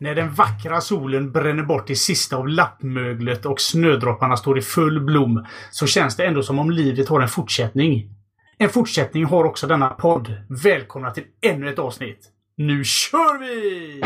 [0.00, 5.00] När den vackra solen bränner bort det sista av lappmöglet och snödropparna står i full
[5.00, 8.10] blom så känns det ändå som om livet har en fortsättning.
[8.58, 10.42] En fortsättning har också denna podd.
[10.64, 12.28] Välkomna till ännu ett avsnitt.
[12.56, 14.02] Nu kör vi!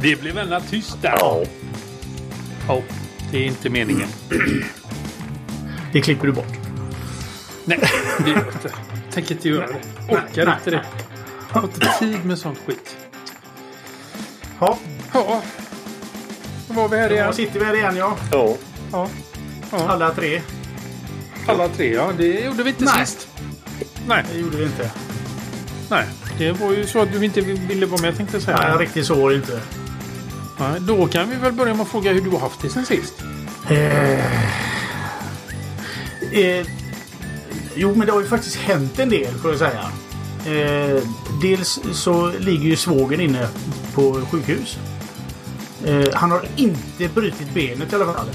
[0.00, 1.16] Det blev väldigt tyst där.
[1.20, 1.42] Ja.
[2.68, 2.82] Ja,
[3.30, 4.08] det är inte meningen.
[5.92, 6.56] Det klipper du bort.
[7.64, 7.80] Nej,
[8.24, 8.70] det gör jag inte.
[9.12, 10.12] Tänker inte göra det.
[10.14, 10.84] Orkar Nej, inte det.
[11.50, 12.96] Har inte tid med sånt skit.
[14.60, 14.78] Ja,
[15.14, 15.42] Ja.
[16.68, 17.26] Då var vi här igen.
[17.26, 18.16] då sitter vi här igen ja.
[18.32, 18.56] Ja.
[18.92, 19.08] Ja.
[19.72, 19.88] ja.
[19.88, 20.42] Alla tre.
[21.46, 22.12] Alla tre, ja.
[22.18, 23.06] Det gjorde vi inte Nej.
[23.06, 23.28] sist.
[24.08, 24.90] Nej, Det gjorde vi inte.
[25.90, 26.06] nej.
[26.40, 28.56] Det var ju så att du inte ville vara med tänkte jag säga.
[28.56, 29.60] Nej, riktigt så var det inte.
[30.58, 32.86] Nej, då kan vi väl börja med att fråga hur du har haft det sen
[32.86, 33.14] sist.
[33.68, 34.24] Eh,
[36.32, 36.66] eh,
[37.74, 39.90] jo, men det har ju faktiskt hänt en del får jag säga.
[40.46, 41.02] Eh,
[41.42, 43.48] dels så ligger ju svågen inne
[43.94, 44.78] på sjukhus.
[45.84, 48.30] Eh, han har inte brutit benet i alla fall.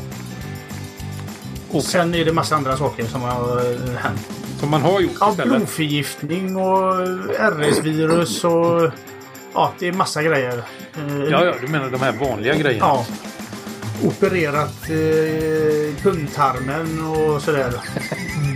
[1.69, 4.44] Och Sen är det massa andra saker som har eh, hänt.
[4.59, 5.57] Som man har gjort Ja, istället.
[5.57, 6.93] blodförgiftning och
[7.39, 8.91] RS-virus och...
[9.53, 10.57] Ja, det är massa grejer.
[10.97, 12.85] Eh, Ja, ja, du menar de här vanliga grejerna.
[12.85, 13.05] Ja.
[14.03, 17.73] Opererat eh, kundtarmen och sådär.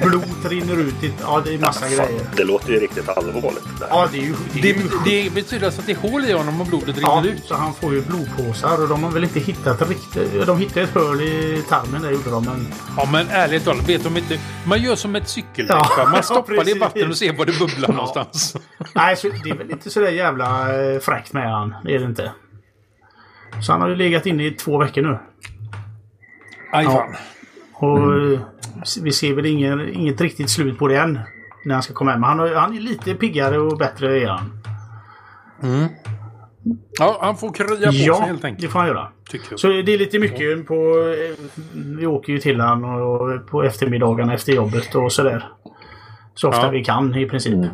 [0.06, 1.04] Blod rinner ut.
[1.04, 2.22] i- Ja, det är massa grejer.
[2.36, 3.64] Det låter ju riktigt allvarligt.
[3.80, 3.90] Det här.
[3.90, 4.34] Ja, det är ju...
[4.62, 7.36] Det är Det, betyder alltså att det är hål i honom och blodet ja, rinner
[7.36, 7.44] ut?
[7.46, 10.46] så han får ju blodpåsar och de har väl inte hittat riktigt...
[10.48, 12.68] De hittade ett hål i tarmen där gjorde de, men...
[12.98, 14.40] Ja, men ärligt talat, vet de inte.
[14.66, 15.76] Man gör som ett cykeldäck.
[15.76, 18.56] Ja, ja, Man stoppar det i vatten och ser var det bubblar någonstans.
[18.96, 21.76] Nej, så det är väl inte sådär jävla eh, fräckt med han.
[21.84, 22.32] Det är det inte.
[23.66, 25.20] Så han har ju legat inne i två veckor nu.
[26.72, 27.16] Aj fan.
[27.74, 28.40] Och eh,
[29.04, 31.20] vi ser väl ingen, inget riktigt slut på det än.
[31.66, 32.24] När han ska komma hem.
[32.24, 34.52] Han, har, han är lite piggare och bättre är han.
[37.00, 38.72] Ja, han får krya på sig Ja, helt det enkelt.
[38.72, 39.08] får han göra.
[39.56, 40.74] Så det är lite mycket på...
[40.74, 41.46] eh,
[41.98, 45.50] Vi åker ju till han och på eftermiddagarna efter jobbet och sådär.
[46.36, 46.70] Så ofta Ja.
[46.70, 47.66] vi kan i princip.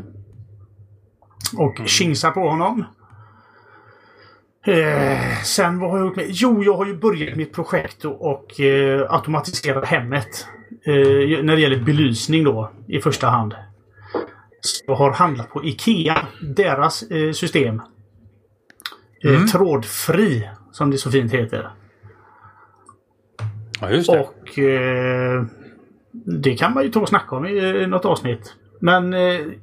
[1.58, 2.86] Och tjingsa på honom.
[4.68, 6.26] Eh, sen vad har jag gjort med?
[6.30, 10.48] Jo, jag har ju börjat mitt projekt och, och eh, automatisera hemmet.
[10.86, 13.56] Eh, när det gäller belysning då i första hand.
[14.62, 16.18] Så jag har handlat på IKEA.
[16.42, 17.82] Deras eh, system.
[19.24, 21.70] Eh, trådfri, som det så fint heter.
[23.82, 24.20] Ja, just det.
[24.20, 25.46] Och eh,
[26.12, 28.56] det kan man ju ta och snacka om i något avsnitt.
[28.80, 29.14] Men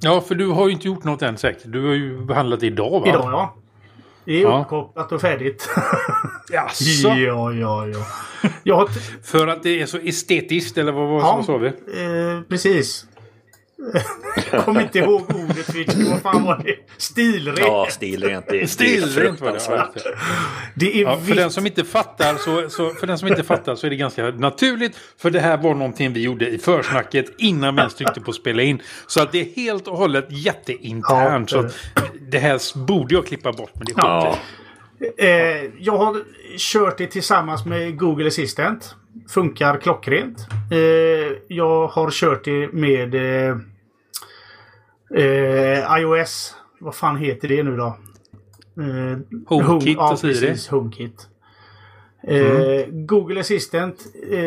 [0.01, 1.63] Ja, för du har ju inte gjort något än säkert.
[1.65, 3.07] Du har ju behandlat idag va?
[3.07, 3.62] idag ja.
[4.25, 4.61] Det är Ja.
[4.61, 5.71] uppkopplat och färdigt.
[6.53, 7.09] Jaså?
[7.09, 8.07] ja, ja, ja.
[8.63, 8.89] Jag
[9.25, 11.43] För att det är så estetiskt eller vad, vad Ja.
[11.47, 11.67] sa vi?
[11.69, 13.07] eh, precis.
[14.65, 15.75] Kommer inte ihåg ordet.
[15.75, 16.11] Victor.
[16.11, 16.77] Vad fan var det?
[16.97, 17.59] Stilrent.
[17.59, 18.47] Ja, stilrent.
[18.49, 19.59] Det, är Stilrent var det.
[19.69, 20.21] Ja, fruktansvärt.
[20.75, 21.01] det.
[21.01, 23.87] Är Ja, för den som inte fattar så, så, för den som inte fattar så
[23.87, 24.97] är det ganska naturligt.
[25.19, 28.63] För det här var någonting vi gjorde i försnacket innan vi ens tryckte på spela
[28.63, 28.83] in.
[29.07, 31.53] Så att det är helt och hållet jätteinternt.
[31.53, 31.75] Ja, så att
[32.31, 33.71] det här borde jag klippa bort.
[33.75, 34.39] Men det skiter Ja.
[35.19, 36.17] Eh, jag har
[36.59, 38.95] kört det tillsammans med Google Assistant.
[39.29, 40.39] Funkar klockrent.
[40.71, 40.79] Eh,
[41.49, 43.57] jag har kört det med eh,
[45.17, 46.55] eh, iOS.
[46.81, 47.97] Vad fan heter det nu då?
[48.83, 50.47] Eh, HomeKit ja, och så vidare.
[50.47, 50.69] precis.
[50.69, 51.29] HomeKit.
[52.29, 54.39] Eh, Google Assistant eh,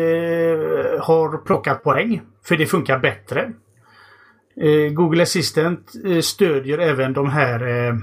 [1.00, 2.22] har plockat poäng.
[2.44, 3.52] För det funkar bättre.
[4.60, 5.92] Eh, Google Assistant
[6.22, 7.96] stödjer även de här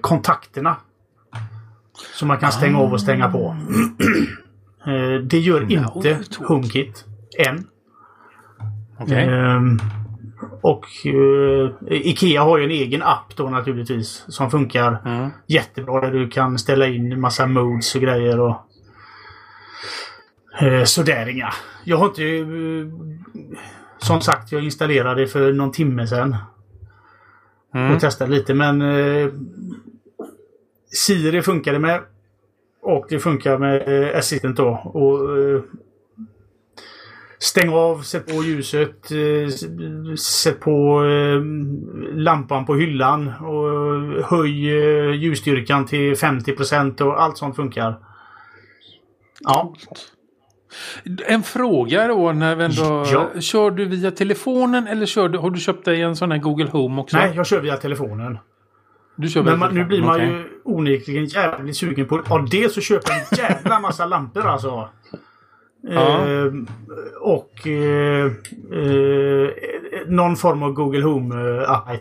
[0.00, 0.76] kontakterna.
[2.14, 3.56] Som man kan stänga av och stänga på.
[4.86, 6.18] eh, det gör Ja, inte.
[6.38, 7.04] HomeKit.
[7.38, 7.66] Än.
[8.98, 9.28] Okej.
[10.60, 14.24] Och eh, Ikea har ju en egen app då naturligtvis.
[14.28, 15.30] Som funkar Mm.
[15.46, 16.00] jättebra.
[16.00, 18.40] Där du kan ställa in massa modes och grejer.
[18.40, 18.56] Och,
[20.62, 21.52] eh, sådär inga.
[21.84, 22.24] Jag har inte...
[22.24, 22.86] Eh,
[23.98, 26.36] som sagt, jag installerade för någon timme sedan.
[27.74, 27.94] Mm.
[27.94, 28.82] Och testade lite men...
[30.92, 32.00] Siri funkar det med.
[32.82, 34.68] Och det funkar med Assistant då.
[34.84, 35.20] Och,
[37.42, 39.48] Stäng av, sätt på ljuset, eh,
[40.16, 41.42] sätt på eh,
[42.14, 47.98] lampan på hyllan och höj eh, ljusstyrkan till 50% och allt sånt funkar.
[49.40, 49.74] Ja.
[51.26, 53.04] En fråga då när vi ändå...
[53.12, 53.40] Ja.
[53.40, 56.68] Kör du via telefonen eller kör du, har du köpt dig en sån här Google
[56.70, 57.16] Home också?
[57.16, 58.38] Nej, jag kör via telefonen.
[59.16, 60.50] Du kör via Men man, nu blir telefonen, man okej.
[60.50, 62.22] ju onekligen jävligt sugen på...
[62.28, 64.88] Ja, dels så köper jag en jävla massa lampor alltså.
[65.82, 66.28] Ja.
[66.28, 66.52] Eh,
[67.20, 68.26] och eh,
[68.72, 69.48] eh,
[70.06, 72.00] någon form av Google Home-app.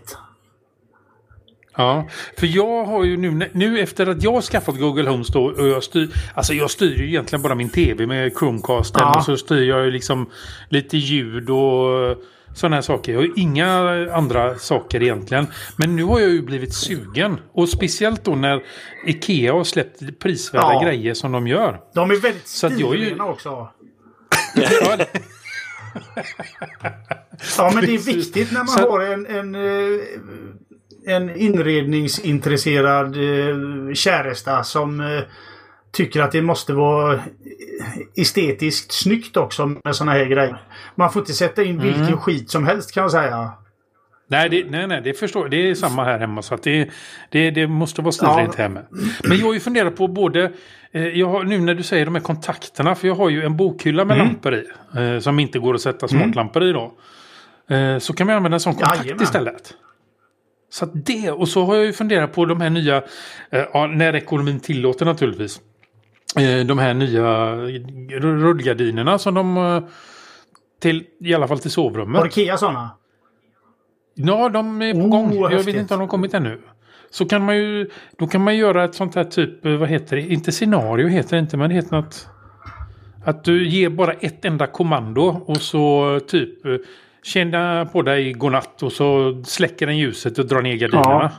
[1.77, 5.45] Ja, för jag har ju nu, nu efter att jag har skaffat Google Home då,
[5.45, 9.17] och jag styr, alltså jag styr ju egentligen bara min tv med Chromecasten Ja.
[9.17, 10.29] och så styr jag ju liksom
[10.69, 12.17] lite ljud och
[12.59, 13.21] sådana här saker.
[13.21, 13.67] Ju inga
[14.13, 15.47] andra saker egentligen.
[15.77, 17.39] Men nu har jag ju blivit sugen.
[17.53, 18.61] Och speciellt då när
[19.07, 20.81] Ikea har släppt prisvärda Ja.
[20.83, 21.79] grejer som de gör.
[21.94, 23.69] De är väldigt är ju- stilrena också.
[27.57, 30.00] Ja, men det är viktigt när man Så- har en, en, eh,
[31.15, 35.21] en inredningsintresserad eh, käresta som eh,
[35.91, 37.19] tycker att det måste vara
[38.15, 40.62] estetiskt snyggt också med såna här grejer.
[40.95, 42.18] Man får inte sätta in vilken Mm.
[42.18, 43.51] skit som helst kan jag säga.
[44.31, 45.51] Nej, det, nej, nej, det förstår jag.
[45.51, 46.41] Det är samma här hemma.
[46.41, 46.89] Så att det,
[47.30, 48.63] det, det måste vara stilrent Ja.
[48.63, 48.80] hemma.
[49.24, 50.51] Men jag har ju funderat på både...
[50.91, 52.95] Eh, jag har, nu när du säger de här kontakterna.
[52.95, 54.27] För jag har ju en bokhylla med Mm.
[54.27, 54.63] lampor i.
[54.97, 56.94] Eh, som inte går att sätta smartlampor i då.
[57.75, 59.24] Eh, så kan man använda en sån kontakt Jajamän.
[59.24, 59.74] istället.
[60.71, 62.97] Så det, och så har jag ju funderat på de här nya,
[63.51, 65.59] eh, när ekonomin tillåter naturligtvis.
[66.35, 67.55] Eh, de här nya
[68.19, 69.83] rullgardinerna som de, eh,
[70.81, 72.19] till, i alla fall till sovrummet.
[72.19, 72.89] Har Ikea såna?
[74.15, 75.33] Ja, de är på Oh, gång.
[75.35, 75.67] Jag häftigt.
[75.67, 76.61] vet inte om de har kommit ännu.
[77.11, 80.15] Så kan man ju, då kan man göra ett sånt här typ, eh, vad heter
[80.15, 80.21] det?
[80.21, 82.27] Inte scenario heter det inte, men det heter något.
[83.25, 86.53] Att du ger bara ett enda kommando och så typ
[87.23, 91.31] känna på dig godnatt och så släcker den ljuset och drar ner gardinerna.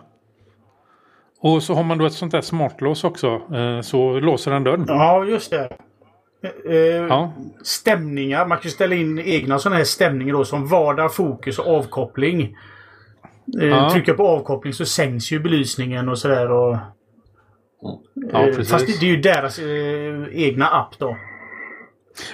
[1.43, 3.27] Och så har man då ett sånt där smartlås också.
[3.55, 4.85] eh, Så låser den dörren.
[4.89, 5.77] Ja, just det.
[6.67, 6.79] Eh, eh,
[7.09, 7.33] Ja.
[7.63, 8.47] Stämningar.
[8.47, 12.57] Man kan ställa in egna sådana här stämningar då som vardag, fokus och avkoppling.
[13.61, 13.91] Eh, Ja.
[13.91, 16.51] Trycker på avkoppling så sänks ju belysningen och sådär.
[16.51, 16.77] Och,
[18.33, 18.71] Ja, eh, precis.
[18.71, 21.17] fast det, det är ju deras eh, egna app då.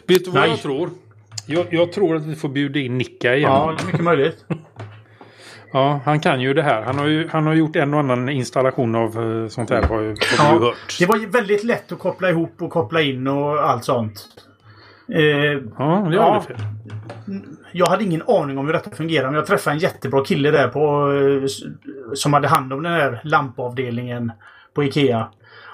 [0.07, 0.51] Vet du vad Nej.
[0.51, 0.91] jag tror?
[1.47, 3.51] Jag, jag tror att vi får bjuda in Nicka igen.
[3.51, 4.45] Ja, det är mycket möjligt.
[5.77, 6.83] Ja, han kan ju det här.
[6.83, 9.09] Han har ju han har gjort en och annan installation av
[9.43, 10.97] eh, sånt här har, ju- har Ja, hört.
[10.99, 14.27] det var ju väldigt lätt att koppla ihop och koppla in och allt sånt.
[15.15, 15.21] Eh,
[15.79, 16.41] Ja, det är Ja.
[16.47, 16.57] fel.
[17.73, 20.69] Jag hade ingen aning om hur detta fungerar, men jag träffade en jättebra kille där
[20.69, 21.47] på, eh,
[22.15, 24.33] som hade hand om den här lampavdelningen
[24.75, 25.29] på Ikea.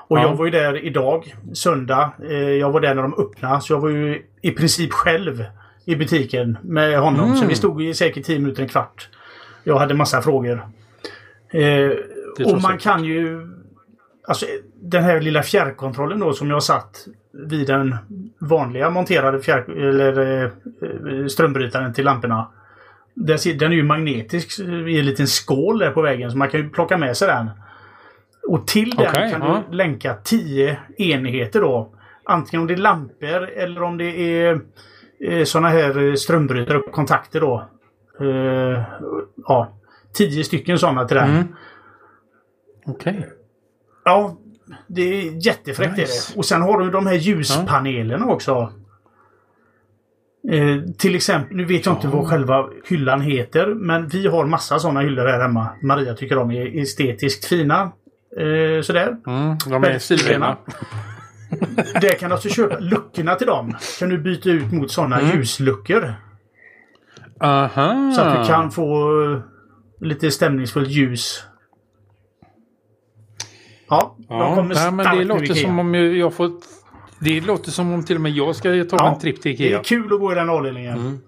[0.09, 0.23] Och Ja.
[0.23, 2.11] jag var ju där idag, söndag.
[2.31, 5.45] Eh, Jag var där när de öppnade, så jag var ju i princip själv
[5.85, 7.25] i butiken med honom.
[7.25, 7.37] Mm.
[7.37, 9.09] Så vi stod i säkert 10 minuter, en kvart.
[9.65, 10.67] Jag hade massa frågor.
[11.51, 11.91] Eh,
[12.47, 12.83] och man säkert.
[12.83, 13.49] kan ju...
[14.29, 17.97] Alltså den här lilla fjärrkontrollen då som jag satt vid den
[18.39, 22.49] vanliga monterade fjärr, eller, eh, strömbrytaren till lamporna.
[23.15, 26.61] Den, den är ju magnetisk i en liten skål där på väggen så man kan
[26.61, 27.51] ju plocka med sig den.
[28.49, 29.63] Och till den Okej, kan ja.
[29.71, 31.95] du länka 10 enheter då.
[32.25, 34.61] Antingen om det är lampor eller om det är
[35.21, 37.69] eh, såna här eh, strömbrytare och kontakter då.
[38.21, 38.83] Eh,
[39.47, 39.73] ja,
[40.15, 41.31] 10 stycken sådana till den.
[41.31, 41.47] Mm.
[42.87, 43.29] Okej.
[44.05, 44.37] Ja,
[44.87, 46.03] det är jättefräckt Nice.
[46.31, 46.39] är det.
[46.39, 48.73] Och sen har du de här ljuspanelerna också.
[50.51, 54.79] Eh, till exempel, nu vet jag inte vad själva hyllan heter, men vi har massa
[54.79, 55.69] sådana hyllor här hemma.
[55.83, 57.93] Maria tycker de är estetiskt fina.
[58.37, 59.17] Eh, sådär.
[59.27, 60.57] Mm, de är stilrena.
[62.01, 63.77] Där kan du alltså köpa luckorna till dem.
[63.99, 65.37] Kan du byta ut mot sådana Mm.
[65.37, 66.15] ljusluckor.
[67.43, 68.13] Aha.
[68.17, 69.39] Så att du kan få eh,
[70.01, 71.43] lite stämningsfullt ljus.
[73.89, 76.51] Ja, de Ja, kommer nej, men det låter som om jag, får...
[77.21, 79.65] Det låter som om till och med jag ska ta Ja, en tripp till Det
[79.65, 79.79] Ikea.
[79.79, 80.99] är kul att gå i den avdelningen.
[80.99, 81.19] Mm.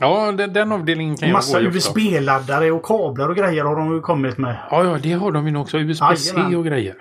[0.00, 1.90] Ja, den, den avdelningen kan Massa jag gå i ofta.
[1.90, 4.56] USB-laddare och kablar och grejer har de ju kommit med.
[4.70, 5.78] Ja, ja, det har de ju också.
[5.78, 6.94] USB-C och grejer.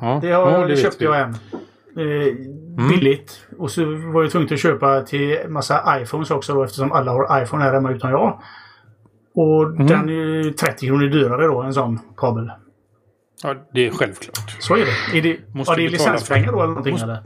[0.00, 1.04] Ja, Det, har, ja, det vet köpte vi.
[1.04, 1.34] Jag en.
[2.78, 3.46] Eh, Billigt.
[3.58, 7.42] Och så var jag tvungen att köpa till massa iPhones också då eftersom alla har
[7.42, 8.40] iPhone här hemma utan jag.
[9.34, 9.86] Och Mm.
[9.86, 12.50] den är ju 30 kronor dyrare då, en sån kabel.
[13.42, 14.56] Ja, det är självklart.
[14.60, 15.18] Så är det.
[15.18, 17.22] Är det, Måste ja, det är licenspengar då eller någonting Måste- eller?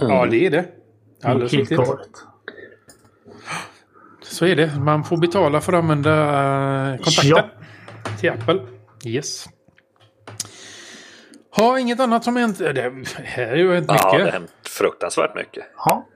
[0.00, 0.64] Ja, det är det.
[1.24, 1.78] Alldeles Helt riktigt.
[1.88, 2.08] galet.
[4.22, 4.78] Så är det.
[4.80, 6.12] Man får betala för att använda
[6.92, 7.30] eh, kontakten.
[7.30, 7.44] Ja.
[8.20, 8.60] Till Apple.
[9.06, 9.46] Yes.
[11.56, 12.58] Har inget annat som hänt?
[12.58, 12.92] Det
[13.24, 14.32] här har ju hänt Ja, det har mycket.
[14.32, 15.64] hänt fruktansvärt mycket.
[15.76, 16.06] Ja.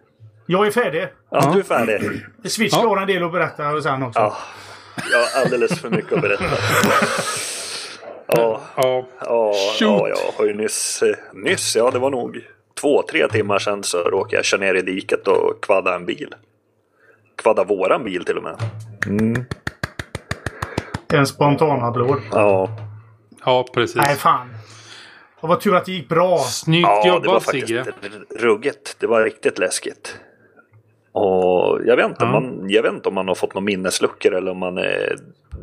[0.47, 1.09] Jag är färdig.
[1.30, 2.25] Ja, du är färdig.
[2.45, 2.88] Switch Ja.
[2.88, 4.21] har en del att berätta sen också.
[4.21, 4.37] Ja,
[5.12, 6.45] jag har alldeles för mycket att berätta.
[8.26, 9.07] Ja, Ja.
[9.21, 11.02] ja, ja, jag har ju nyss,
[11.35, 12.40] nyss, ja det var nog
[12.80, 16.35] två, tre timmar sedan så råkade jag köra ner i diket och kvadda en bil.
[17.37, 18.57] Kvadda våran bil till och med.
[21.12, 22.21] En spontanapplåd.
[22.33, 22.68] Ja,
[23.45, 23.97] ja, precis.
[23.97, 24.49] Nej, fan.
[25.40, 26.38] Det var tur att det gick bra.
[26.38, 27.85] Snyggt ja det var jobbat faktiskt Sigge.
[28.37, 28.97] ruggigt.
[29.00, 30.18] Det var riktigt läskigt.
[31.12, 32.40] Och jag vet, inte om Ja.
[32.40, 35.16] man, jag vet inte om man har fått några minnesluckor eller om man är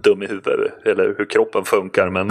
[0.03, 2.09] dum i huvudet eller hur kroppen funkar.
[2.09, 2.29] Men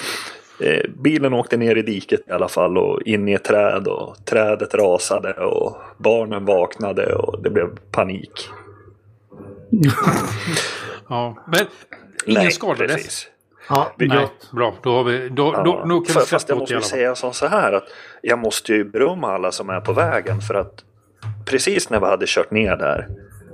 [0.60, 4.16] eh, bilen åkte ner i diket i alla fall och in i ett träd och
[4.24, 8.48] trädet rasade och barnen vaknade och det blev panik.
[11.08, 11.44] Ja.
[11.46, 11.66] Men
[12.26, 13.26] ingen skadades.
[13.68, 14.74] Ja, Nej, bra.
[14.82, 17.14] Då, har vi, då, Ja, då, då kan för, vi fast jag måste ju säga
[17.14, 17.84] som så här att
[18.22, 20.84] jag måste ju berömma alla som är på vägen för att
[21.44, 23.08] precis när vi hade kört ner där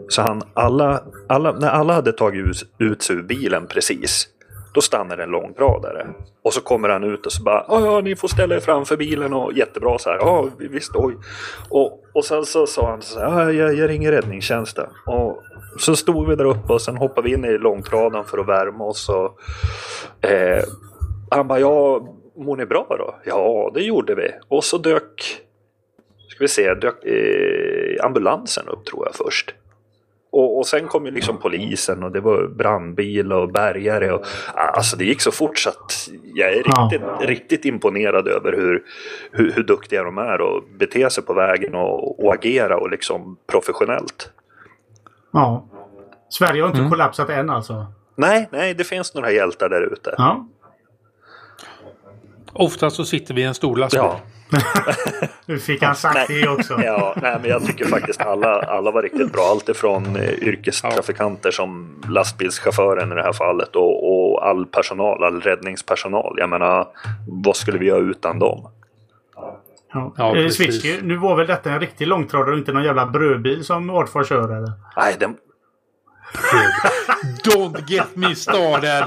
[0.09, 4.29] så han alla, alla när alla hade tagit ut, ut sig ur bilen precis
[4.75, 6.09] då stannar en långtradare
[6.43, 8.97] och så kommer han ut och så bara ja, ja ni får ställa er framför
[8.97, 11.17] bilen och jättebra så här ja visst oj
[11.69, 15.43] och, och sen så sa han så här ja, jag, jag ringer räddningstjänsten och
[15.79, 18.85] så stod vi där uppe och sen hoppade vi in i långtradaren för att värma
[18.85, 19.41] oss och
[20.31, 20.65] eh,
[21.31, 22.01] han bara, ja,
[22.37, 23.15] mår ni bra då?
[23.25, 24.31] Ja, det gjorde vi.
[24.49, 25.43] Och så dök,
[26.29, 29.55] ska vi se, dök eh, ambulansen upp tror jag först.
[30.33, 34.13] Och, och sen kom ju liksom polisen och det var brandbil och bärgare.
[34.13, 34.25] Och,
[34.55, 36.91] alltså det gick så fort så att jag är Ja.
[36.93, 38.83] riktigt, riktigt imponerad över hur,
[39.33, 43.37] hur, hur duktiga de är och bete sig på vägen och, och agera och liksom
[43.47, 44.31] professionellt.
[45.33, 45.65] Ja.
[46.29, 46.91] Sverige har inte Mm.
[46.91, 47.87] kollapsat än alltså.
[48.17, 50.15] Nej, nej, det finns några hjältar där ute.
[50.19, 50.47] Ja.
[52.53, 54.03] Ofta så sitter vi i en stor lastbil.
[54.03, 54.21] Ja.
[55.47, 56.43] Nu fick han sagt Nej.
[56.43, 56.83] det också.
[56.83, 59.43] Ja, nej, men jag tycker faktiskt alla, alla var riktigt bra.
[59.43, 65.41] Allt ifrån eh, yrkestrafikanter som lastbilschauffören i det här fallet och, och all personal, all
[65.41, 66.35] räddningspersonal.
[66.39, 66.89] Jag menar,
[67.45, 68.69] vad skulle vi göra utan dem?
[69.95, 70.15] Ja.
[70.17, 70.49] Ja, eh.
[70.49, 74.29] Switchky, nu var väl detta en riktig långtradare och inte någon jävla brödbil som Ardfors
[74.29, 74.73] kör eller?
[74.97, 75.37] Nej, den,
[77.45, 79.05] Don't get me started!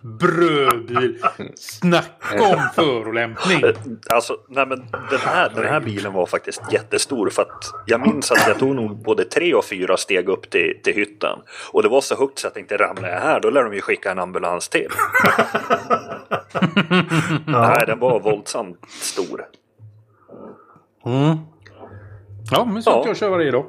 [0.00, 1.22] Brödbil.
[1.56, 3.62] Snacka om förolämpning.
[4.10, 4.78] alltså, nej, men
[5.10, 7.30] den, här, den här bilen var faktiskt jättestor.
[7.30, 10.80] För att jag minns att jag tog nog både tre och fyra steg upp till,
[10.84, 11.38] till hytten.
[11.72, 13.40] Och det var så högt så att jag inte ramlade här.
[13.40, 14.88] Då lär de ju skicka en ambulans till.
[17.46, 19.44] Nej, den var våldsamt stor.
[21.06, 21.36] Mm.
[22.50, 23.02] Ja, men så Ja.
[23.06, 23.66] jag köra det då.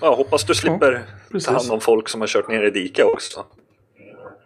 [0.00, 1.46] Jag hoppas du slipper precis.
[1.48, 3.44] ta hand om folk som har kört ner i diket också.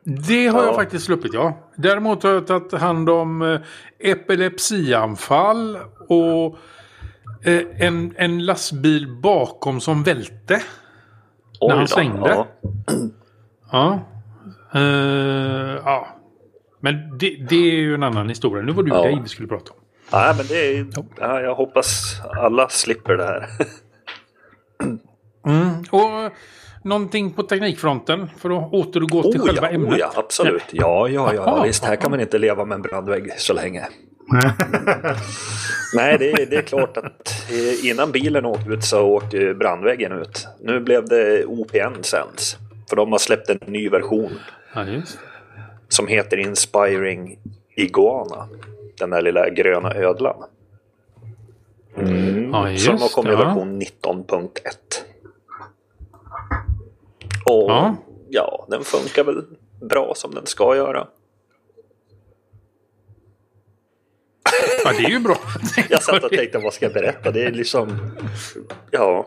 [0.05, 0.67] Det har Ja.
[0.67, 1.59] jag faktiskt sluppit, ja.
[1.77, 3.61] Däremot har jag tagit hand om eh,
[3.99, 5.79] epilepsianfall
[6.09, 6.59] och
[7.45, 10.63] eh, en, en lastbil bakom som välte.
[11.61, 12.29] Oj han då, svängde.
[12.29, 12.47] Ja.
[13.73, 14.01] Ja.
[14.81, 16.09] Eh, ja.
[16.81, 18.63] Men det, det är ju en annan historia.
[18.65, 19.03] Nu var det ju Ja.
[19.03, 19.79] dig vi skulle prata om.
[20.13, 20.87] Nej, men det är,
[21.21, 23.49] ja, jag hoppas alla slipper det här.
[25.47, 25.69] Mm.
[25.91, 26.33] Och
[26.87, 29.93] någonting på teknikfronten för att återgå till Oh själva ja, ämnet.
[29.93, 30.63] oh ja, absolut.
[30.71, 31.65] Ja, ja, ja, Jaha.
[31.67, 31.85] visst.
[31.85, 33.87] Här kan man inte leva med en brandvägg så länge.
[35.95, 40.13] Nej, det, är- det är klart att eh, innan bilen åkte ut så åkte brandväggen
[40.13, 40.47] ut.
[40.63, 42.57] Nu blev det OPN Sense.
[42.89, 44.33] För de har släppt en ny version
[44.75, 44.85] Ja,
[45.89, 47.39] som heter Inspiring
[47.77, 48.49] Iguana.
[48.99, 50.37] Den där lilla gröna ödlan.
[51.99, 52.51] Mm.
[52.53, 54.49] Ja, Så de har kommit i version 19.1.
[57.51, 57.97] Och Ja.
[58.29, 58.67] ja.
[58.71, 59.43] den funkar väl
[59.81, 61.07] bra som den ska göra.
[64.85, 65.37] Ja, det är ju bra.
[65.91, 67.31] Jag satt och tänkte vad ska jag berätta?
[67.31, 67.99] Det är liksom...
[68.91, 69.27] Ja.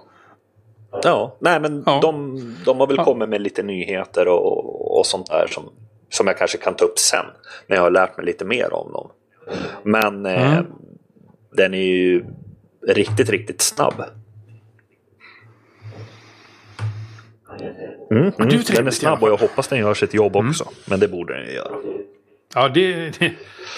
[1.04, 2.00] Ja, nej men Ja.
[2.02, 3.04] De, de har väl Ja.
[3.06, 5.70] kommit med lite nyheter och, och sånt där som,
[6.10, 7.26] som jag kanske kan ta upp sen.
[7.68, 9.10] När jag har lärt mig lite mer om dem.
[9.84, 10.66] Men eh, Mm.
[11.52, 12.26] den är ju
[12.88, 14.04] riktigt, riktigt snabb.
[17.62, 18.32] Mm, mm.
[18.38, 20.66] trevligt Den är snabb och jag hoppas den gör sitt jobb också.
[20.86, 21.72] Men det borde den ju göra.
[22.56, 23.32] Ja, det, det,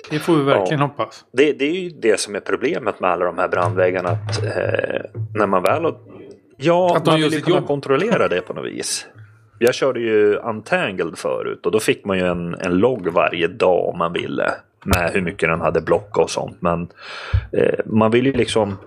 [0.10, 0.86] det får vi verkligen Ja.
[0.86, 1.26] hoppas.
[1.34, 4.10] Det, det är ju det som är problemet med alla de här brandväggarna.
[4.10, 5.02] Att, eh,
[5.36, 5.96] när man väl har...
[6.58, 7.68] Ja, Att man vill ju kunna jobb.
[7.68, 9.08] kontrollera det på något vis.
[9.60, 13.86] Jag körde ju Untangled förut och då fick man ju en, en logg varje dag
[13.90, 14.52] om man ville.
[14.86, 16.58] Med hur mycket den hade block och sånt.
[16.60, 16.88] Men
[17.54, 18.78] eh, man vill ju liksom...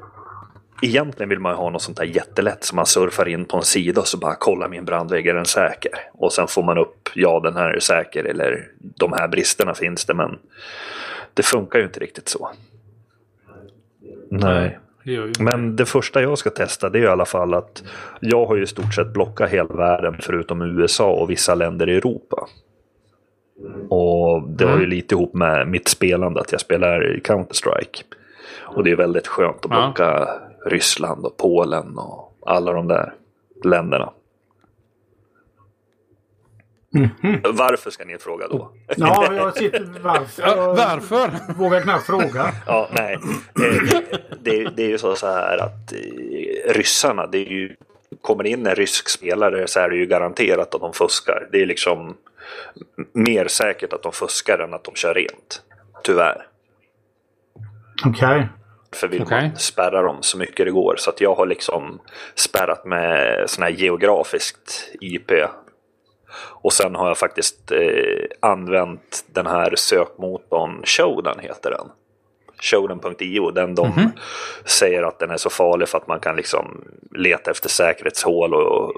[0.83, 3.63] Egentligen vill man ju ha något sånt där jättelätt som man surfar in på en
[3.63, 5.93] sida och så bara kolla min brandvägg, är den säker?
[6.13, 10.05] Och sen får man upp, ja den här är säker eller de här bristerna finns
[10.05, 10.39] det men
[11.35, 12.51] det funkar ju inte riktigt så.
[14.31, 14.79] Nej.
[15.05, 17.83] Det Men det första jag ska testa det är i alla fall att
[18.21, 21.97] jag har ju i stort sett blockat hela världen förutom USA och vissa länder i
[21.97, 22.49] Europa.
[23.89, 24.91] Och det har ju Mm.
[24.91, 28.03] lite ihop med mitt spelande, att jag spelar Counter-Strike.
[28.63, 30.29] Och det är väldigt skönt att Ja.
[30.65, 33.15] Ryssland och Polen och alla de där
[33.65, 34.13] länderna.
[37.53, 38.71] Varför ska ni fråga då?
[38.97, 39.99] Ja, jag sitter...
[40.03, 40.43] Varför?
[40.43, 41.31] Ja, varför?
[41.49, 42.53] Jag vågar knappt fråga.
[42.67, 43.15] Ja, nej.
[43.15, 47.77] Eh, Det, det är ju så så här att eh, ryssarna, det är ju,
[48.21, 51.49] kommer in en rysk spelare så är det ju garanterat att de fuskar.
[51.53, 52.17] Det är liksom
[53.13, 55.63] mer säkert att de fuskar än att de kör rent.
[56.03, 56.47] Tyvärr.
[58.07, 58.49] Okej.
[58.95, 59.49] För vill Okej.
[59.49, 60.95] man spärra dem så mycket det går.
[60.99, 62.01] Så att jag har liksom
[62.35, 65.31] spärrat med sån här geografiskt IP.
[66.37, 71.87] Och sen har jag faktiskt eh, använt den här sökmotorn Showdown heter den.
[72.61, 74.13] Showdown.io, den de
[74.65, 78.93] säger att den är så farlig för att man kan liksom leta efter säkerhetshål och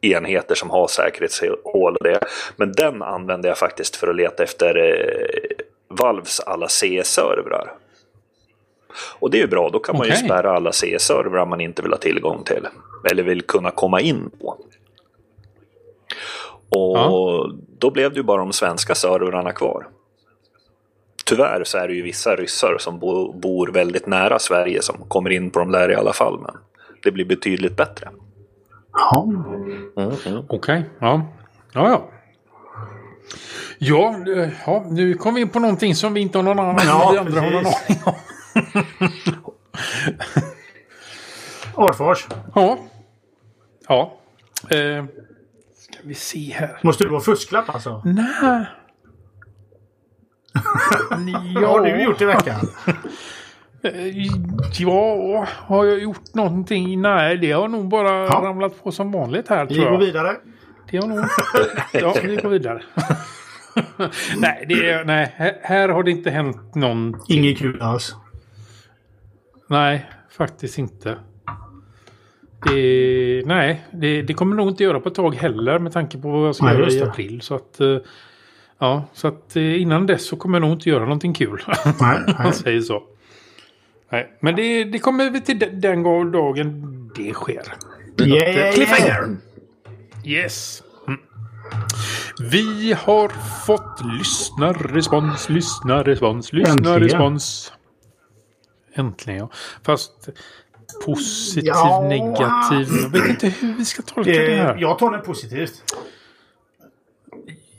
[0.00, 2.20] enheter som har säkerhetshål och det.
[2.56, 7.72] Men den använder jag faktiskt för att leta efter eh, Valves alla CS-servrar.
[9.18, 11.90] Och det är ju bra, då kan man ju spärra alla CS-servrar man inte vill
[11.90, 12.66] ha tillgång till.
[13.10, 14.56] Eller vill kunna komma in på.
[16.70, 19.86] Och då blev det ju bara de svenska servrarna kvar.
[21.24, 25.30] Tyvärr så är det ju vissa ryssar som bo, bor väldigt nära Sverige som kommer
[25.30, 26.40] in på de där i alla fall.
[26.40, 26.54] Men
[27.02, 28.08] det blir betydligt bättre.
[28.92, 29.22] Ja.
[29.96, 30.42] Mm, mm.
[30.48, 31.22] Okej, ja.
[31.72, 32.08] Ja, ja.
[33.78, 36.86] Ja, eh, ja, nu kom vi in på någonting som vi inte har någon annan
[36.86, 38.14] Ja, andra har någon aning om.
[41.74, 42.26] Arfors.
[42.54, 42.78] Ja.
[43.88, 44.18] Ja.
[44.70, 45.04] Eh,
[45.76, 46.78] ska vi se här.
[46.82, 48.02] Måste du ha fusklapp alltså?
[48.04, 48.66] Nej.
[51.54, 52.60] Vad har du gjort i veckan?
[53.82, 54.26] Eh,
[54.78, 57.00] Ja, har jag gjort någonting?
[57.02, 58.40] Nej, det har nog bara Ja.
[58.44, 59.98] ramlat på som vanligt här Vi går jag.
[59.98, 60.36] vidare.
[60.90, 61.24] Det har nog...
[61.92, 62.82] Ja, vi går vidare.
[64.36, 67.16] nej, det är, nej, här- har det inte hänt någon...
[67.28, 68.14] Inget kul alls.
[69.68, 71.16] Nej, faktiskt inte.
[72.66, 76.30] Det, nej, det, det kommer nog inte göra på ett tag heller med tanke på
[76.30, 77.40] vad jag ska Nej, göra i april.
[77.42, 77.96] Så att, eh,
[78.78, 81.62] ja, så att eh, innan dess så kommer jag nog inte göra någonting kul.
[81.66, 81.94] Nej,
[82.26, 82.34] nej.
[82.38, 83.02] man säger så.
[84.10, 86.02] Nej, men det, det kommer vi till den-
[86.32, 87.62] dagen det sker.
[88.20, 89.36] Yeah, yeah, Cliffhanger!
[90.24, 90.82] Yes.
[91.08, 91.20] Mm.
[92.50, 93.28] Vi har
[93.66, 97.72] fått lyssnarrespons, lyssnarrespons, lyssnarrespons.
[98.98, 99.48] Äntligen ja.
[99.82, 100.28] Fast
[101.06, 102.06] positiv, Ja.
[102.08, 102.88] negativ.
[103.02, 104.76] Jag vet inte hur vi ska tolka det Eh, här.
[104.80, 105.82] jag tar det positivt.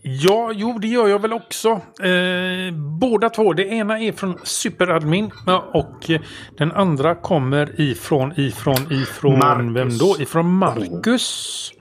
[0.01, 1.69] Ja, jo det gör jag väl också.
[2.03, 3.53] Eh, båda två.
[3.53, 5.31] Det ena är från Superadmin
[5.73, 6.21] och eh,
[6.57, 9.75] den andra kommer ifrån, ifrån, ifrån Marcus.
[9.75, 10.15] vem då?
[10.19, 11.71] Ifrån Marcus.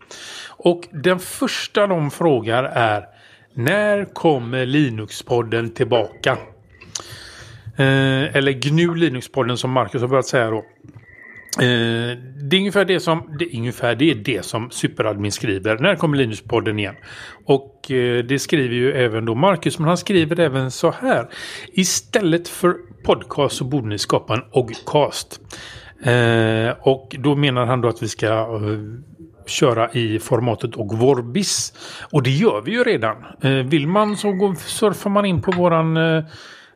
[0.49, 3.05] Och den första de frågar är
[3.55, 6.39] När kommer Linux-podden tillbaka?
[7.79, 10.65] Eh, eller GNU Linux-podden som Marcus har börjat säga då.
[11.59, 12.19] Eh,
[12.51, 15.79] det är ungefär det som det, är ungefär det, är det som Superadmin skriver.
[15.79, 16.95] När kommer Linus-podden igen?
[17.45, 21.29] Och eh, det skriver ju även då Marcus, men han skriver även så här.
[21.73, 25.41] Istället för podcast så borde ni skapa en Ogcast.
[26.03, 28.79] Eh, och då menar han då att vi ska eh,
[29.47, 31.73] köra i formatet och Vorbis.
[32.13, 33.17] Och det gör vi ju redan.
[33.41, 36.25] Eh, vill man så går, surfar man in på våran, eh,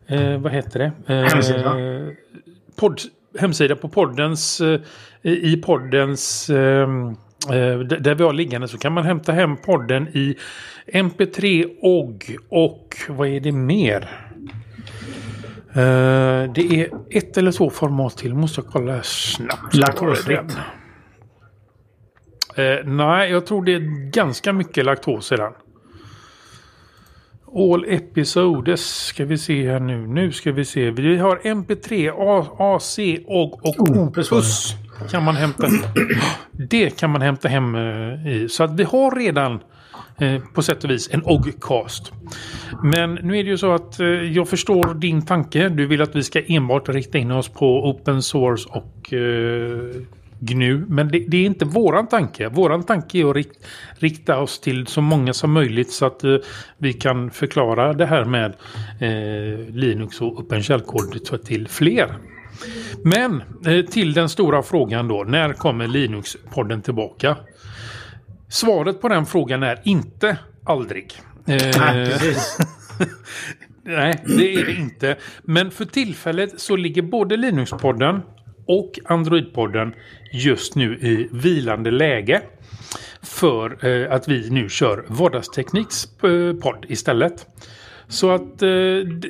[0.06, 1.14] eh, vad heter det?
[1.14, 1.76] Eh, Hemsida.
[2.76, 3.00] Podd,
[3.38, 4.80] hemsida på poddens, eh,
[5.22, 6.88] i poddens, eh,
[7.50, 10.36] eh, där vi har liggande så kan man hämta hem podden i
[10.86, 14.10] MP3 OG och vad är det mer?
[15.74, 18.34] Eh, det är ett eller två format till.
[18.34, 19.74] Måste jag kolla snabbt.
[19.74, 20.56] Laktosfritt.
[22.84, 25.52] Nej, jag tror det är ganska mycket laktos i den.
[27.54, 30.06] All episodes ska vi se här nu.
[30.06, 30.90] Nu ska vi se.
[30.90, 34.36] Vi har MP3, A, AC och, och Opus det.
[34.36, 34.74] Opus.
[35.10, 35.66] Kan man hämta.
[36.52, 38.48] Det kan man hämta hem eh, i.
[38.48, 39.60] Så att vi har redan
[40.18, 42.12] eh, på sätt och vis en OGcast.
[42.82, 45.68] Men nu är det ju så att eh, jag förstår din tanke.
[45.68, 50.02] Du vill att vi ska enbart rikta in oss på open source och eh,
[50.42, 50.84] GNU.
[50.88, 52.48] Men det, det är inte våran tanke.
[52.48, 53.66] Våran tanke är att rikt,
[53.98, 56.36] rikta oss till så många som möjligt så att eh,
[56.78, 58.54] vi kan förklara det här med
[59.00, 62.18] eh, Linux och Open Shell-kod till fler.
[63.04, 65.24] Men eh, till den stora frågan då.
[65.24, 67.36] När kommer Linux-podden tillbaka?
[68.48, 71.12] Svaret på den frågan är inte aldrig.
[71.46, 72.18] Eh, Nej.
[73.84, 75.16] Nej, det är det inte.
[75.42, 78.20] Men för tillfället så ligger både Linux-podden
[78.66, 79.92] och Android-podden
[80.32, 82.42] just nu i vilande läge.
[83.22, 87.46] För eh, att vi nu kör Vardagstekniks eh, podd istället.
[88.08, 88.68] Så att eh,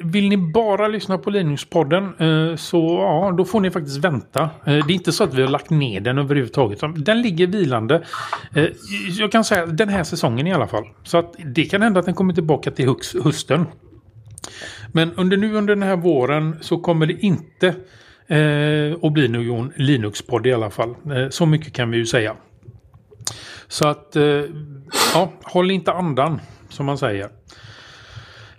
[0.03, 4.42] vill ni bara lyssna på Linux-podden eh, så ja, då får ni faktiskt vänta.
[4.42, 6.79] Eh, det är inte så att vi har lagt ner den överhuvudtaget.
[6.97, 8.03] Den ligger vilande.
[8.55, 8.66] Eh,
[9.18, 10.85] jag kan säga den här säsongen i alla fall.
[11.03, 13.66] Så att det kan hända att den kommer tillbaka till hösten.
[14.92, 17.75] Men under nu under den här våren så kommer det inte
[18.33, 20.90] eh, blir nog en Linux-podd i alla fall.
[20.90, 22.37] Eh, så mycket kan vi ju säga.
[23.68, 24.45] Så att, eh,
[25.14, 27.29] ja, håll inte andan som man säger.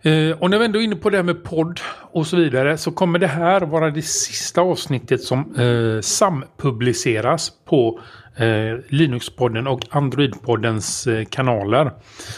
[0.02, 1.80] Eh, och när vi ändå är inne på det här med podd
[2.12, 8.00] och så vidare så kommer det här vara det sista avsnittet som eh, sampubliceras på
[8.36, 11.92] eh, Linuxpodden och Androidpoddens eh, kanaler.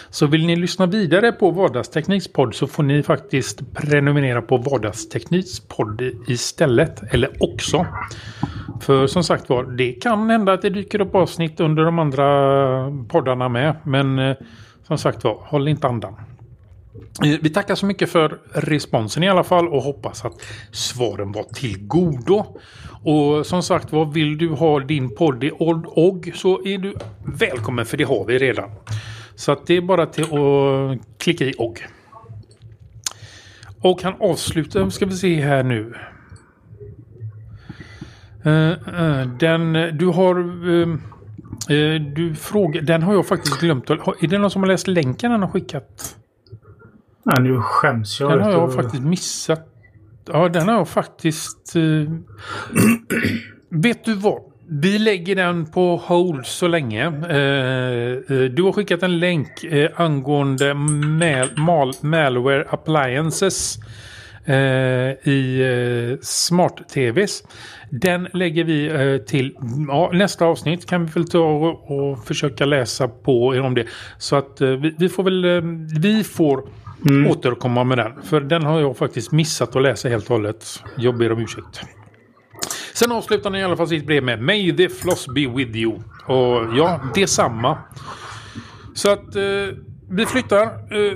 [0.10, 5.60] Så vill ni lyssna vidare på Vardagstekniks podd så får ni faktiskt prenumerera på Vardagstekniks
[5.60, 7.86] podd istället, eller också.
[8.81, 12.25] För som sagt var, det kan hända att det dyker upp avsnitt under de andra
[13.08, 14.36] poddarna med, men eh,
[14.88, 16.15] som sagt var, håll inte andan.
[17.23, 21.43] Eh, vi tackar så mycket för responsen i alla fall och hoppas att svaren var
[21.43, 22.60] till godo.
[23.06, 26.94] Och som sagt vad vill du ha din podd i OGG så är du
[27.39, 28.70] välkommen för det har vi redan.
[29.36, 31.80] Så att det är bara till att klicka i OGG.
[33.82, 35.94] Och han avslutar, ska vi se här nu.
[38.46, 40.39] Uh, uh, den, du har...
[40.70, 40.98] Uh,
[42.15, 43.89] du frågar, den har jag faktiskt glömt.
[43.89, 46.15] Är det någon som har läst länken han har skickat?
[47.24, 48.32] Nej, nu skäms jag.
[48.32, 49.74] Den har jag faktiskt missat.
[50.27, 51.75] Ja, den har jag faktiskt...
[51.75, 52.13] Eh,
[53.81, 54.41] vet du vad?
[54.67, 57.05] Vi lägger den på hold så länge.
[57.05, 59.49] Eh, eh, du har skickat en länk
[59.95, 63.77] angående mal mal malware appliances
[65.23, 65.61] i
[66.21, 67.43] smart-tvs.
[67.89, 69.55] Den lägger vi till
[69.88, 73.85] ja, nästa avsnitt kan vi väl ta och, och försöka läsa på om det.
[74.17, 75.61] Så att vi, vi får väl...
[76.01, 76.63] vi får
[77.10, 77.27] mm.
[77.31, 78.21] återkomma med den.
[78.23, 80.84] För den har jag faktiskt missat att läsa helt och hållet.
[80.97, 81.81] Jag ber om ursäkt.
[82.93, 85.93] Sen avslutar han i alla fall sitt brev med May the floss be with you.
[86.25, 87.77] Och ja, detsamma.
[88.93, 89.43] Så att eh,
[90.10, 91.13] vi flyttar eh,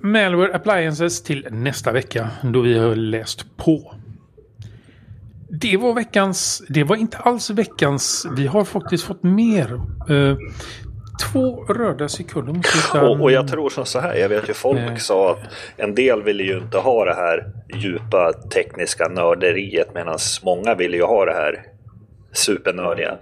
[0.00, 3.94] Malware Appliances till nästa vecka då vi har läst på.
[5.48, 9.80] Det var veckans, det var inte alls veckans, vi har faktiskt fått mer.
[10.08, 10.36] Eh,
[11.20, 12.62] två röda sekunder.
[12.94, 15.00] Och, och jag tror som så här, jag vet ju folk Nej.
[15.00, 15.38] sa att
[15.76, 21.02] en del ville ju inte ha det här djupa tekniska nörderiet medan många ville ju
[21.02, 21.62] ha det här
[22.32, 23.18] supernördiga.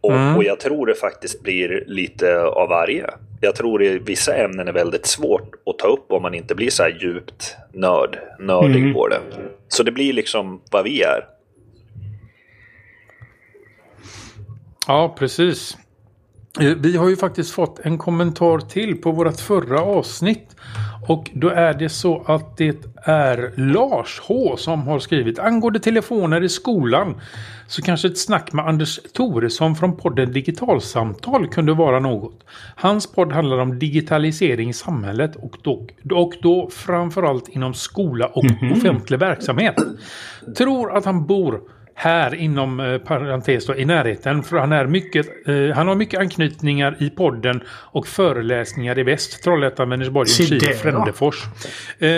[0.00, 0.36] Och, mm.
[0.36, 3.06] och jag tror det faktiskt blir lite av varje.
[3.40, 6.70] Jag tror i vissa ämnen är väldigt svårt att ta upp om man inte blir
[6.70, 8.94] så här djupt nörd, nördig mm.
[8.94, 9.20] på det.
[9.68, 11.24] Så det blir liksom vad vi är.
[14.86, 15.76] Ja, precis.
[16.60, 20.56] Eh, vi har ju faktiskt fått en kommentar till på vårt förra avsnitt.
[21.08, 26.42] Och då är det så att det är Lars H som har skrivit angående telefoner
[26.42, 27.20] i skolan.
[27.66, 32.44] Så kanske ett snack med Anders Toresson från podden Digitalsamtal kunde vara något.
[32.76, 38.44] Hans podd handlar om digitalisering i samhället och då, och då framförallt inom skola och
[38.44, 38.72] mm -hmm.
[38.72, 39.76] offentlig verksamhet.
[40.56, 41.60] Tror att han bor
[42.02, 44.42] här inom eh, parentes då, i närheten.
[44.42, 49.42] För han, är mycket, eh, han har mycket anknytningar i podden och föreläsningar i väst.
[49.42, 51.44] Trollhättan, Vänersborg, Kil och Frändefors.
[51.98, 52.08] Eh,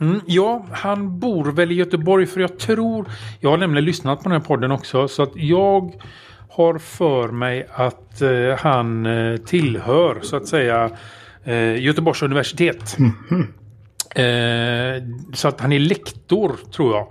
[0.00, 3.06] mm, ja, han bor väl i Göteborg för jag tror...
[3.40, 5.08] Jag har nämligen lyssnat på den här podden också.
[5.08, 5.94] Så att jag
[6.50, 10.90] har för mig att eh, han eh, tillhör så att säga
[11.78, 12.96] Göteborgs universitet.
[12.98, 13.44] Mm -hmm.
[15.34, 17.06] så att han är lektor tror jag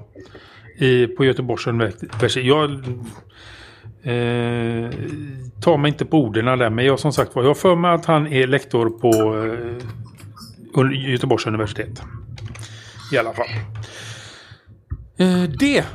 [0.77, 2.35] i, på Göteborgs universitet.
[2.35, 2.71] Jag
[4.03, 4.89] eh,
[5.61, 8.05] tar mig inte på orden där men jag som sagt var, jag för mig att
[8.05, 9.37] han är lektor på
[10.77, 12.01] eh, Göteborgs universitet.
[13.13, 13.47] I alla fall.
[15.17, 15.85] Eh, det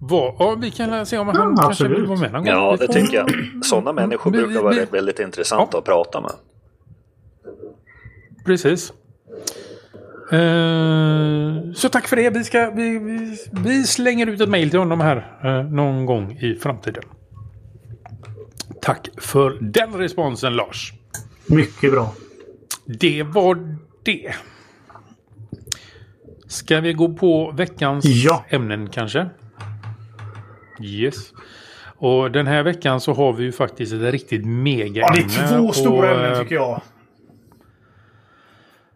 [0.00, 2.54] var, ja, vi kan se om han mm, kanske vill vara med någon gång.
[2.54, 3.30] Ja, det tycker jag.
[3.64, 5.78] Sådana människor brukar vara väldigt intressanta ja.
[5.78, 6.32] att prata med.
[8.44, 8.92] Precis.
[10.32, 12.30] Uh, så tack för det.
[12.30, 16.38] Vi, ska, vi, vi, vi slänger ut ett mail till honom här uh, någon gång
[16.40, 17.02] i framtiden.
[18.82, 20.92] Tack för den responsen Lars.
[21.46, 22.14] Mycket bra.
[22.86, 24.34] Det var det.
[26.46, 28.44] Ska vi gå på veckans ja.
[28.48, 29.26] ämnen kanske?
[30.82, 31.32] Yes.
[31.96, 35.24] Och den här veckan så har vi ju faktiskt ett riktigt mega ämne.
[35.36, 36.82] Ja, det är två stora och, ämnen tycker jag.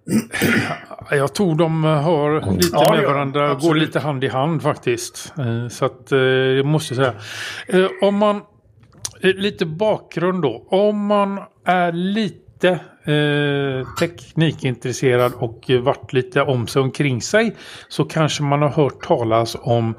[1.10, 3.82] Jag tror de har lite Ja, med ja, varandra, går absolut.
[3.82, 5.32] lite hand i hand faktiskt.
[5.38, 7.14] Eh, Så att eh, jag måste säga.
[7.68, 8.40] Eh, Om man,
[9.22, 10.66] lite bakgrund då.
[10.70, 12.68] Om man är lite
[13.04, 17.56] eh, teknikintresserad och varit lite om sig omkring sig
[17.88, 19.94] så kanske man har hört talas om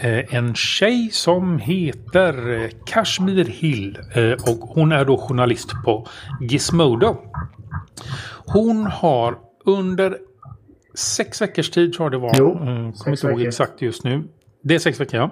[0.00, 6.06] eh, en tjej som heter Kashmir Hill eh, och hon är då journalist på
[6.40, 7.16] Gizmodo.
[8.46, 10.18] Hon har under
[10.94, 12.32] sex veckors tid tror jag det var.
[12.38, 14.22] Jo, eh, kommer inte ihåg exakt just nu.
[14.62, 15.30] Det är sex veckor ja.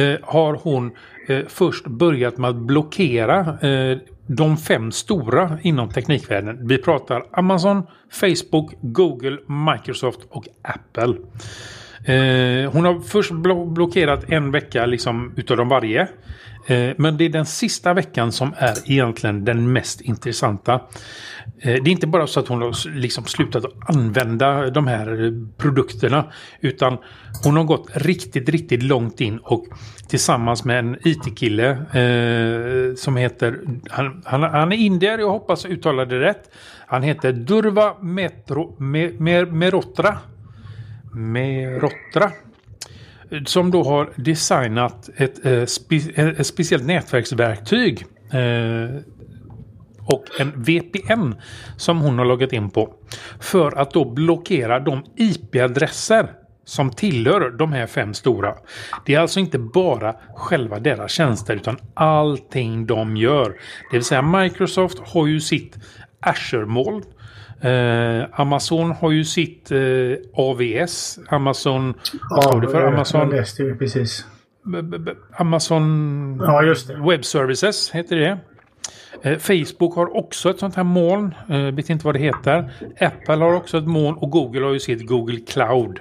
[0.00, 0.92] Eh, har hon
[1.28, 6.68] eh, först börjat med att blockera eh, de fem stora inom teknikvärlden.
[6.68, 11.14] Vi pratar Amazon, Facebook, Google, Microsoft och Apple.
[12.04, 16.08] Eh, hon har först bl blockerat en vecka liksom utav de varje.
[16.66, 20.72] Eh, men det är den sista veckan som är egentligen den mest intressanta.
[21.58, 26.32] Eh, det är inte bara så att hon har liksom slutat använda de här produkterna.
[26.60, 26.98] Utan
[27.44, 29.66] hon har gått riktigt, riktigt långt in och
[30.08, 33.58] tillsammans med en IT-kille eh, som heter...
[33.90, 36.50] Han, han, han är indier, jag hoppas jag uttalade det rätt.
[36.86, 40.18] Han heter Durva Metro, Mer, Merotra.
[41.14, 42.30] Merotra.
[43.46, 48.06] Som då har designat ett, eh, spe, eh, ett speciellt nätverksverktyg.
[48.32, 49.02] Eh,
[50.06, 51.34] och en VPN
[51.76, 52.94] som hon har loggat in på.
[53.40, 56.30] För att då blockera de IP-adresser
[56.64, 58.54] som tillhör de här fem stora.
[59.06, 63.48] Det är alltså inte bara själva deras tjänster utan allting de gör.
[63.90, 65.76] Det vill säga Microsoft har ju sitt
[66.20, 67.02] Azure-moln.
[67.62, 69.78] Eh, Amazon har ju sitt eh,
[70.34, 71.18] AVS.
[71.28, 71.94] Amazon...
[72.30, 72.82] Vad står det för?
[72.86, 73.20] Amazon...
[73.20, 74.26] Jag läste ju precis.
[75.36, 76.96] Amazon Ja, just det.
[77.10, 78.38] Web Services heter det.
[79.22, 81.34] Eh, Facebook har också ett sånt här moln.
[81.48, 82.72] Eh, vet inte vad det heter.
[83.00, 86.00] Apple har också ett moln och Google har ju sitt Google Cloud.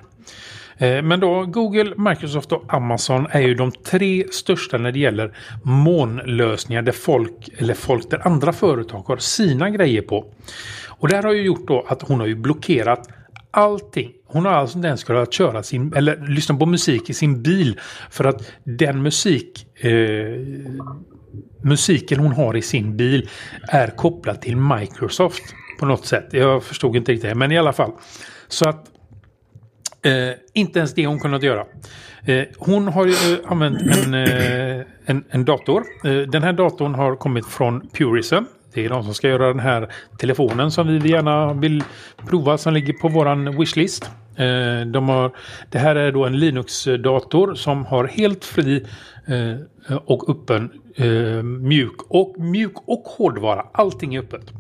[0.78, 5.34] Eh, Men då Google, Microsoft och Amazon är ju de tre största när det gäller
[5.64, 10.26] molnlösningar där folk, eller folk där andra företag har sina grejer på.
[11.02, 13.10] Och det här har ju gjort då att hon har ju blockerat
[13.52, 14.12] allting.
[14.26, 17.80] Hon har alltså inte ens kunnat köra sin, eller lyssna på musik i sin bil
[18.10, 19.92] för att den musik eh,
[21.64, 23.30] musiken hon har i sin bil
[23.68, 25.44] är kopplad till Microsoft
[25.80, 26.28] på något sätt.
[26.32, 27.36] Jag förstod inte riktigt, det.
[27.36, 27.92] men i alla fall.
[28.48, 28.92] Så att
[30.04, 31.66] Eh, inte ens det hon kunnat göra.
[32.26, 35.84] Eh, hon har ju eh, använt en, eh, en, en dator.
[36.04, 38.44] Eh, den här datorn har kommit från Purism.
[38.74, 41.84] Det är de som ska göra den här telefonen som vi gärna vill
[42.28, 44.12] prova som ligger på våran wishlist.
[44.36, 45.32] Eh, de har,
[45.70, 48.86] det här är då en Linux-dator som har helt fri
[49.28, 53.66] eh, och öppen eh, mjuk, och, mjuk och hårdvara.
[53.72, 54.52] Allting är öppet.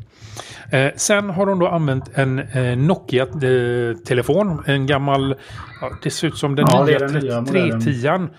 [0.95, 2.35] Sen har hon då använt en
[2.87, 4.63] Nokia-telefon.
[4.65, 5.35] En gammal,
[5.81, 7.81] ja, det ser ut som den Ja, nya är den nya modellen.
[7.81, 8.29] 3310.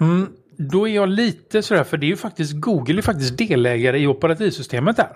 [0.00, 3.98] Mm, då är jag lite sådär, för det är ju faktiskt Google är faktiskt delägare
[3.98, 5.08] i operativsystemet där.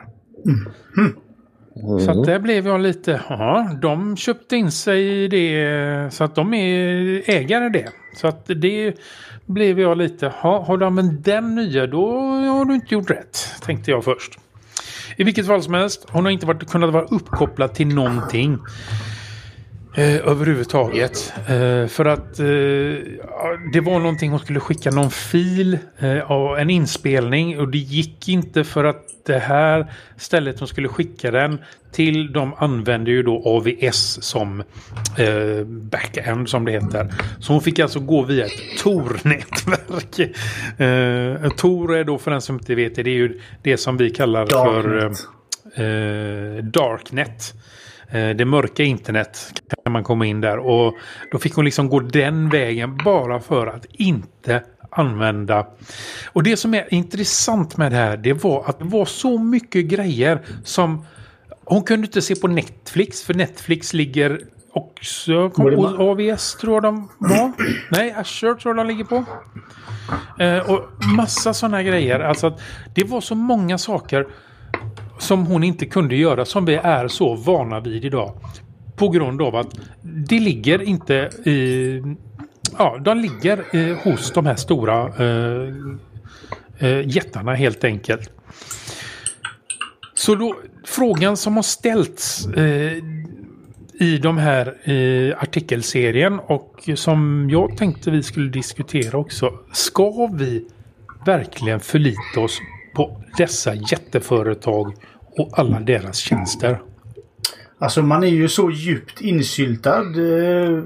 [2.04, 6.34] Så att där blev jag lite, ja, de köpte in sig i det så att
[6.34, 7.88] de är ägare det.
[8.16, 8.94] Så att det
[9.46, 13.38] blev jag lite, ja, har du använt den nya då har du inte gjort rätt,
[13.62, 14.38] tänkte jag först.
[15.16, 18.58] I vilket fall som helst, hon har inte varit, kunnat vara uppkopplad till någonting.
[19.98, 21.32] Eh, överhuvudtaget.
[21.48, 22.46] Eh, för att eh,
[23.72, 28.28] det var någonting hon skulle skicka någon fil eh, av en inspelning och det gick
[28.28, 31.58] inte för att det här stället hon skulle skicka den
[31.92, 34.60] till de använder ju då AVS som
[35.18, 37.12] eh, backend som det heter.
[37.40, 40.36] Så hon fick alltså gå via ett Tor-nätverk.
[40.78, 43.96] Eh, Tor är då för den som inte vet det, det är ju det som
[43.96, 45.18] vi kallar för Darknet.
[45.74, 47.54] eh, Darknet.
[48.16, 50.94] Eh, det mörka internet kan man komma in där och
[51.32, 55.66] då fick hon liksom gå den vägen bara för att inte använda.
[56.32, 59.84] Och det som är intressant med det här det var att det var så mycket
[59.84, 61.04] grejer som
[61.64, 64.40] hon kunde inte se på Netflix för Netflix ligger
[64.72, 67.52] också hos AVS tror jag de var.
[67.90, 69.24] Nej, Azure tror jag de ligger på.
[70.38, 72.20] Eh, och massa sådana grejer.
[72.20, 72.60] Alltså att
[72.94, 74.26] det var så många saker
[75.18, 78.32] som hon inte kunde göra som vi är så vana vid idag.
[78.96, 79.68] På grund av att
[80.02, 82.02] det ligger inte i...
[82.78, 85.74] Ja, de ligger eh, hos de här stora eh,
[86.78, 88.30] eh, jättarna helt enkelt.
[90.14, 92.92] Så då, frågan som har ställts eh,
[94.00, 99.52] i de här eh, artikelserien och som jag tänkte vi skulle diskutera också.
[99.72, 100.64] Ska vi
[101.26, 102.60] verkligen förlita oss
[102.96, 104.94] på dessa jätteföretag
[105.38, 106.80] och alla deras tjänster?
[107.78, 110.00] Alltså man är ju så djupt insyltad.
[110.00, 110.82] eh,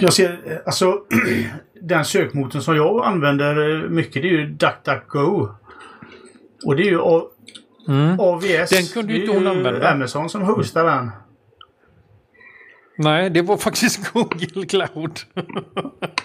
[0.00, 0.98] Jag ser, alltså
[1.82, 5.48] den sökmotorn som jag använder mycket det är ju DuckDuckGo.
[6.66, 7.22] Och det är ju A-
[7.88, 8.20] Mm.
[8.20, 8.70] AVS.
[8.70, 9.90] Den kunde ju inte hon använda.
[9.92, 11.10] Amazon som hostar den.
[12.98, 15.20] Nej, det var faktiskt Google Cloud.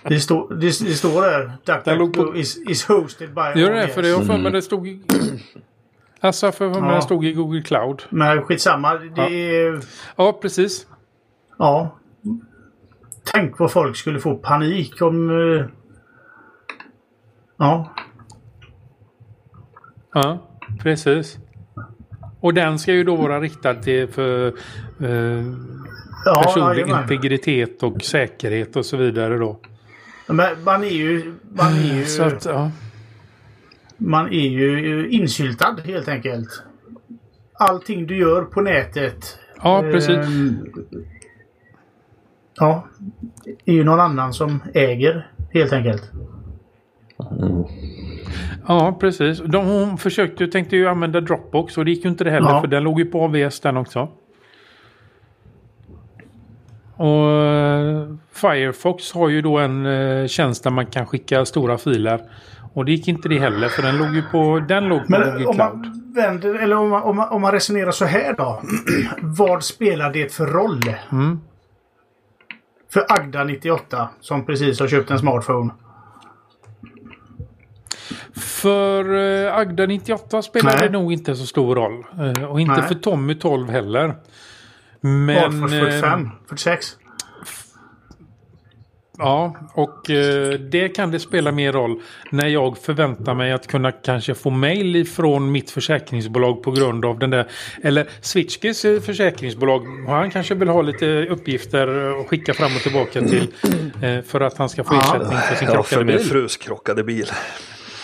[0.04, 1.52] Det, står, det, det står där.
[1.66, 3.88] DuckDuckGo is, is hosted by Gör det?
[3.88, 5.02] För det har för mig det stod i...
[6.22, 6.96] Alltså, för mig Ja.
[6.96, 8.04] det stod i Google Cloud.
[8.10, 8.94] Men skitsamma.
[8.94, 9.30] Det Ja.
[9.30, 9.82] är...
[10.16, 10.88] Ja, precis.
[11.58, 11.96] Ja.
[13.34, 15.30] Tänk vad folk skulle få panik om...
[15.30, 15.66] eh,
[17.58, 17.94] Ja.
[20.14, 21.38] Ja, precis.
[22.40, 25.46] Och den ska ju då vara riktad till för eh,
[26.26, 27.04] ja personlig jajamän.
[27.04, 29.60] integritet och säkerhet och så vidare då.
[30.28, 31.34] Men man är ju...
[31.56, 32.72] Man är ju, Så att, ja.
[33.98, 36.64] man är ju insyltad helt enkelt.
[37.54, 39.40] Allting du gör på nätet.
[39.64, 40.10] ja, precis.
[40.18, 40.66] ehm,
[42.60, 42.88] ja.
[43.66, 46.12] är ju någon annan som äger helt enkelt.
[48.68, 49.40] Ja, precis.
[49.46, 52.50] De, hon försökte ju, tänkte ju använda Dropbox och det gick ju inte det heller
[52.50, 52.62] Ja.
[52.62, 54.10] för den låg ju på AVS den också.
[57.00, 62.22] Och eh, Firefox har ju då en eh, tjänst där man kan skicka stora filer.
[62.74, 65.22] Och det gick inte det heller för den låg ju på, den låg på Men
[65.22, 65.78] Google om Cloud.
[65.78, 68.62] man vänder, eller om man, om, man, om man resonerar så här då.
[69.22, 70.80] Vad spelar det för roll?
[71.12, 71.40] Mm.
[72.94, 75.74] För Agda 98 som precis har köpt en smartphone.
[78.36, 79.14] För
[79.46, 80.88] eh, Agda 98 spelar Nej.
[80.88, 82.06] det nog inte så stor roll.
[82.50, 82.88] Och inte Nej.
[82.88, 84.16] för Tommy 12 heller.
[85.02, 85.64] Men...
[85.64, 86.30] eh, 45?
[86.50, 86.96] 46?
[89.22, 93.92] Ja, och eh, det kan det spela mer roll när jag förväntar mig att kunna
[93.92, 97.48] kanske få mail ifrån mitt försäkringsbolag på grund av den där.
[97.84, 99.82] Eller Switchkes eh, försäkringsbolag.
[100.08, 101.88] Han kanske vill ha lite uppgifter
[102.20, 103.48] och skicka fram och tillbaka till
[104.02, 105.00] eh, för att han ska få Ja.
[105.16, 106.26] ersättning för sin Ja, krockade för min bil.
[106.26, 107.26] frus krockade bil.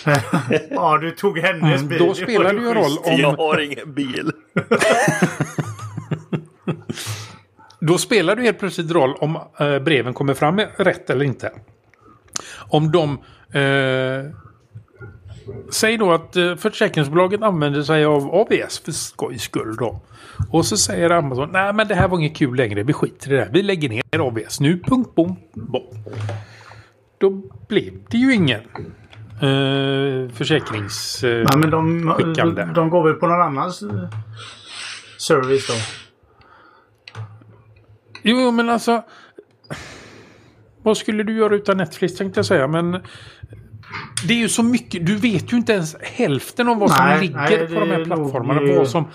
[0.70, 2.00] Ja, du tog hennes Mm, bil.
[2.00, 4.32] då var spelar det ju roll om- Jag har ingen bil.
[7.88, 11.52] Då spelar det helt plötsligt roll om eh, breven kommer fram rätt eller inte.
[12.56, 13.18] Om de...
[13.60, 14.32] Eh,
[15.70, 20.02] säg då att eh, försäkringsbolaget använder sig av ABS för skojs skull då.
[20.52, 23.36] Och så säger Amazon, nej men det här var inget kul längre, vi skiter i
[23.36, 23.50] det här.
[23.54, 25.84] Vi lägger ner ABS nu, punkt, bom, bom.
[27.18, 27.30] Då
[27.68, 28.62] blev det ju ingen
[29.42, 31.24] eh, försäkrings...
[31.24, 32.66] Eh, Nej, men de, Skickande.
[32.76, 34.10] de går väl på någon annans eh,
[35.18, 36.05] service då.
[38.28, 39.04] Jo, men alltså...
[40.84, 42.92] Vad skulle du göra utan Netflix tänkte jag säga, men...
[44.28, 45.06] Det är ju så mycket.
[45.06, 48.06] Du vet ju inte ens hälften av vad som Nej, ligger nej, på de här
[48.06, 48.78] plattformarna.
[48.78, 49.08] Vad som,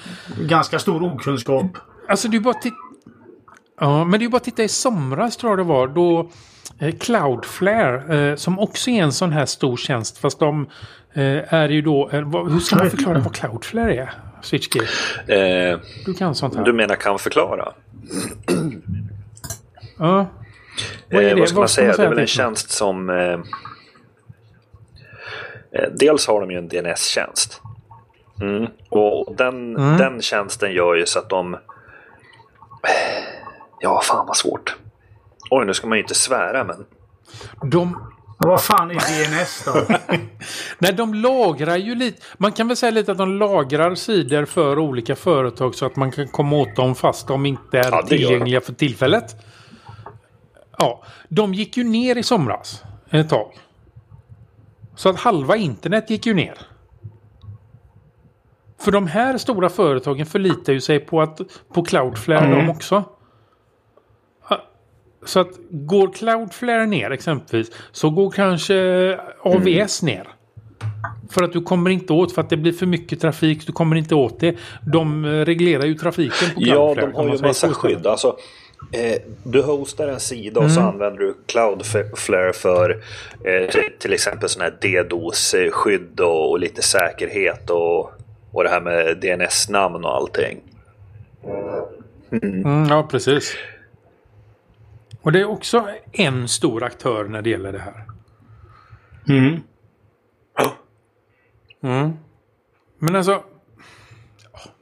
[0.49, 1.79] Ganska stor okunskap.
[2.09, 2.77] alltså det är bara titta...
[3.81, 5.89] Ja, men det är bara att titta i somras tror jag det var.
[5.89, 6.31] Då
[6.79, 10.19] eh, Cloudflare, eh, som också är en sån här stor tjänst.
[10.19, 10.67] Fast de
[11.13, 12.11] eh, är ju då...
[12.25, 14.30] Vad, hur ska man förklara vad Cloudflare är?
[14.43, 14.83] Switchkey.
[15.27, 16.65] Eh, Du kan sånt här.
[16.65, 17.73] du menar kan förklara?
[19.99, 20.27] Ja.
[21.11, 21.87] Vad Eh, vad ska man Vad ska säga?
[21.87, 23.11] man säga det är väl en tjänst som...
[23.11, 23.17] Eh,
[25.73, 27.61] eh, dels har de ju en DNS-tjänst.
[28.41, 28.67] Mm.
[28.89, 29.97] Och den, Mm.
[29.99, 31.57] den tjänsten gör ju så att de...
[33.81, 34.77] Ja, fan vad svårt.
[35.51, 36.87] Oj, nu ska man ju inte svära men...
[37.71, 38.13] De,
[38.45, 39.95] Vad fan är DNS då?
[40.79, 42.23] Nej, de lagrar ju lite.
[42.39, 46.13] Man kan väl säga lite att de lagrar sidor för olika företag så att man
[46.13, 49.37] kan komma åt dem fast de inte är Ja, tillgängliga för tillfället.
[50.79, 53.53] Ja, de gick ju ner i somras ett tag.
[54.95, 56.59] Så att halva internet gick ju ner.
[58.81, 61.41] För de här stora företagen förlitar ju sig på, att,
[61.75, 62.59] på Cloudflare Mm.
[62.59, 63.05] de också.
[65.31, 70.29] Ja, Så att går Cloudflare ner exempelvis så går kanske AVS ner.
[71.31, 73.97] För att du kommer inte åt, för att det blir för mycket trafik, du kommer
[73.97, 74.57] inte åt det.
[74.93, 77.07] De eh, reglerar ju trafiken på Ja, Cloudflare.
[77.07, 78.07] de kan har ju massa skydd.
[78.07, 78.37] Alltså,
[78.93, 80.93] eh, du hostar en sida och så Mm.
[80.93, 82.91] använder du Cloudflare för
[83.45, 88.11] eh, till exempel sån här DDoS-skydd och, och lite säkerhet och,
[88.53, 90.61] och det här med DNS-namn och allting.
[92.43, 93.55] Mm, ja, precis.
[95.23, 98.05] Och det är också en stor aktör när det gäller det här.
[99.29, 99.61] Mm.
[101.83, 102.13] Mm.
[102.99, 103.45] Men alltså...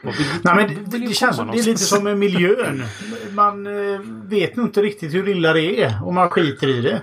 [0.03, 2.85] Vill- Nej, men det, det, känns som, det är lite som med miljön.
[3.33, 7.03] Man eh, vet nog inte riktigt hur illa det är och man skiter i det.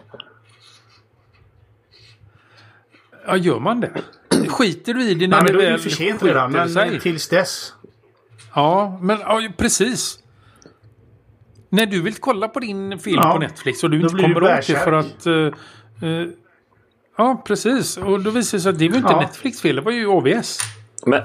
[3.28, 3.92] Ja, gör man det?
[4.48, 6.28] Skiter du i det när Nej, men det då är det väl för sent skiter
[6.34, 6.52] redan.
[6.52, 7.00] Men sig?
[7.00, 7.74] tills dess.
[8.56, 10.20] Ja, men ja, precis.
[11.76, 14.68] När du vill kolla på din film Ja, på Netflix och du inte kommer åt
[14.68, 15.26] det för att...
[15.26, 15.34] eh,
[16.10, 16.28] eh,
[17.18, 17.98] ja, precis.
[17.98, 19.20] Och då visar det sig att det var inte Ja.
[19.20, 20.60] Netflix fel, det var ju OBS.
[21.06, 21.22] Men,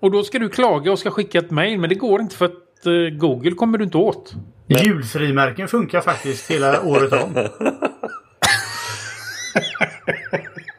[0.00, 2.44] Och då ska du klaga och ska skicka ett mail, men det går inte för
[2.44, 4.34] att eh, Google kommer du inte åt.
[4.66, 7.34] Julfrimärken funkar faktiskt hela året om.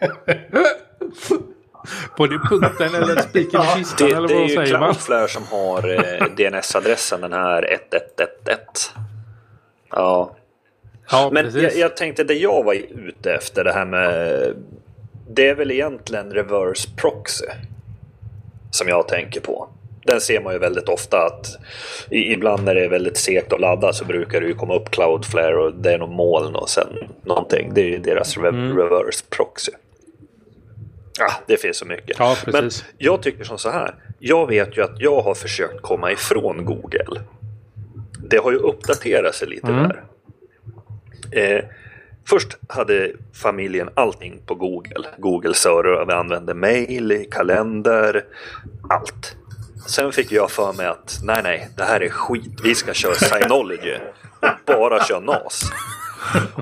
[2.18, 4.90] På det punkten eller spiken i kistan det, eller det är vad ju säger man?
[4.94, 8.64] Cloudflare som har eh, DNS-adressen, den här 1111.
[9.90, 10.36] Ja,
[11.12, 14.54] Ja, men jag, jag tänkte det jag var ute efter, det här med...
[15.30, 17.46] Det är väl egentligen reverse proxy.
[18.72, 19.70] Som jag tänker på.
[20.06, 21.58] Den ser man ju väldigt ofta att
[22.10, 25.56] ibland när det är väldigt segt att ladda så brukar det ju komma upp Cloudflare
[25.56, 26.88] och det är någon moln och sen
[27.24, 27.72] någonting.
[27.74, 28.78] Det är ju deras re- Mm.
[28.78, 29.72] reverse proxy.
[31.20, 32.16] Ah, det finns så mycket.
[32.20, 33.96] Ja, Men jag tycker som så här.
[34.20, 37.22] Jag vet ju att jag har försökt komma ifrån Google.
[38.30, 39.84] Det har ju uppdaterat sig lite Mm.
[39.90, 40.04] där.
[41.32, 41.64] Eh,
[42.28, 45.08] först hade familjen allting på Google.
[45.18, 48.26] Google server, vi använde mail, kalender,
[48.90, 49.36] allt.
[49.88, 52.60] Sen fick jag för mig att nej, nej, det här är skit.
[52.64, 53.96] Vi ska köra Synology
[54.40, 55.72] och bara köra NAS.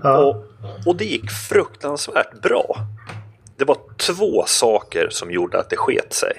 [0.03, 0.35] Och,
[0.85, 2.75] och det gick fruktansvärt bra.
[3.61, 6.33] Det var två saker som gjorde att det sket sig.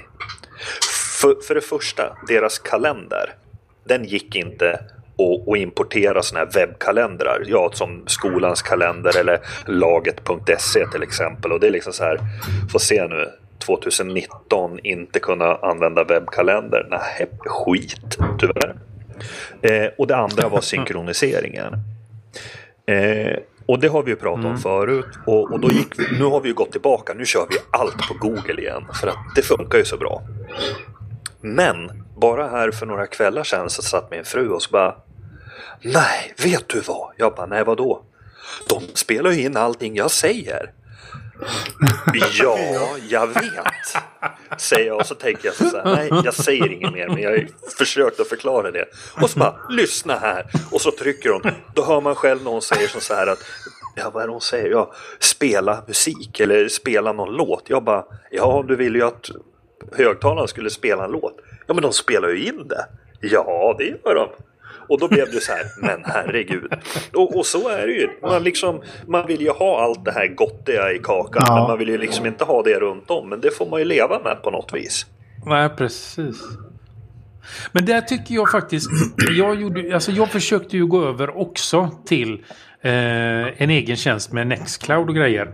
[1.20, 3.34] För, för det första, deras kalender.
[3.84, 7.42] Den gick inte att, att importera såna här webbkalendrar.
[7.46, 11.52] Ja, som skolans kalender eller laget.se till exempel.
[11.52, 12.20] Och det är liksom så här,
[12.72, 13.30] får se nu.
[13.58, 16.86] 2019 inte kunna använda webbkalender.
[16.90, 18.74] Nej, skit tyvärr.
[19.62, 21.74] Eh, och det andra var synkroniseringen.
[22.86, 23.36] Eh,
[23.66, 25.18] och det har vi ju pratat om förut.
[25.26, 27.14] Och, och då gick vi, nu har vi ju gått tillbaka.
[27.14, 28.84] Nu kör vi allt på Google igen.
[29.00, 30.22] För att det funkar ju så bra.
[31.40, 34.96] Men bara här för några kvällar sedan så satt min fru och så bara
[35.82, 37.12] Nej, vet du vad?
[37.16, 38.02] Jag bara, nej vadå?
[38.68, 40.70] De spelar ju in allting jag säger
[42.38, 42.59] ja,
[43.09, 44.61] jag vet.
[44.61, 47.30] Säger jag och så tänker jag så här, nej jag säger inget mer men jag
[47.30, 48.84] har ju försökt att förklara det.
[49.22, 50.47] Och så bara, lyssna här.
[50.70, 51.43] Och så trycker hon.
[51.74, 53.38] Då hör man själv någon säger så så här att
[53.95, 54.70] Ja, vad är det hon säger?
[54.70, 57.64] Ja, spela musik eller spela någon låt.
[57.66, 59.30] Jag bara, ja du vill ju att
[59.93, 61.36] högtalaren skulle spela en låt.
[61.66, 62.86] Ja, men de spelar ju in det.
[63.20, 64.28] Ja, det gör de.
[64.88, 66.72] Och då blev det så här, men herregud.
[67.14, 68.08] Och, och så är det ju.
[68.22, 71.54] Man, liksom, man vill ju ha allt det här gottiga i kakan, Ja.
[71.54, 73.28] men man vill ju liksom inte ha det runt om.
[73.28, 75.06] Men det får man ju leva med på något vis.
[75.46, 76.36] Nej, precis.
[77.72, 78.90] Men där tycker jag faktiskt...
[79.38, 82.32] Jag, gjorde, alltså jag försökte ju gå över också till
[82.80, 85.52] eh, en egen tjänst med Nextcloud och grejer.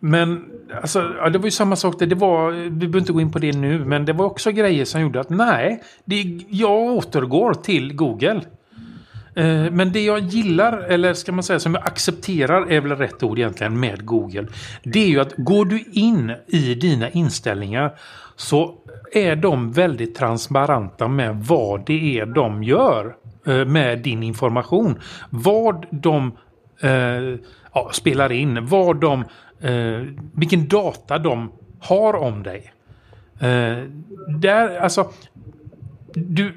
[0.00, 0.44] Men
[0.82, 2.06] alltså, ja, det var ju samma sak där.
[2.06, 4.84] Det var, vi behöver inte gå in på det nu, men det var också grejer
[4.84, 8.40] som gjorde att nej, det, jag återgår till Google.
[9.34, 13.22] Eh, Men det jag gillar, eller ska man säga som jag accepterar är väl rätt
[13.22, 14.46] ord egentligen med Google.
[14.82, 17.94] Det är ju att går du in i dina inställningar
[18.36, 18.74] så
[19.12, 23.14] är de väldigt transparenta med vad det är de gör
[23.46, 24.98] eh, med din information.
[25.30, 26.32] Vad de
[26.82, 27.38] eh,
[27.74, 29.24] ja, spelar in, vad de,
[29.60, 32.72] eh, vilken data de har om dig.
[33.40, 33.84] Eh,
[34.38, 35.10] där, alltså,
[36.14, 36.52] du,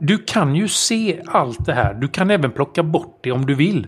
[0.00, 1.94] du kan ju se allt det här.
[1.94, 3.86] Du kan även plocka bort det om du vill.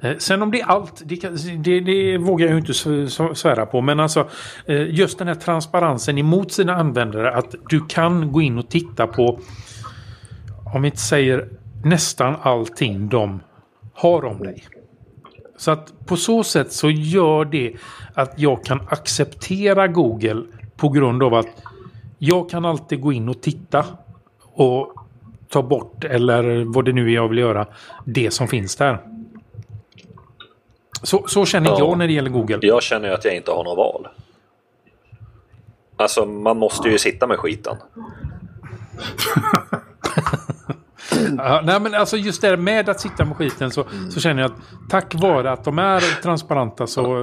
[0.00, 2.74] Eh, Sen om det är allt, det, kan, det, det vågar jag ju inte
[3.34, 3.80] svära på.
[3.80, 4.28] Men alltså
[4.66, 7.34] eh, just den här transparensen emot sina användare.
[7.34, 9.40] Att du kan gå in och titta på,
[10.74, 11.48] om vi inte säger
[11.84, 13.40] nästan allting de
[13.94, 14.64] har om dig.
[15.56, 17.72] Så att på så sätt så gör det
[18.14, 20.42] att jag kan acceptera Google
[20.76, 21.62] på grund av att
[22.18, 23.84] jag kan alltid gå in och titta
[24.42, 24.92] och
[25.48, 27.66] ta bort eller vad det nu är jag vill göra.
[28.04, 28.98] Det som finns där.
[31.02, 31.76] Så, så känner Ja.
[31.78, 32.58] jag när det gäller Google.
[32.62, 34.08] Jag känner ju att jag inte har något val.
[35.96, 37.76] Alltså, man måste ju sitta med skiten.
[41.38, 44.50] Ja, nej men alltså just det med att sitta med skiten så, så känner jag
[44.50, 47.14] att tack vare att de är transparenta så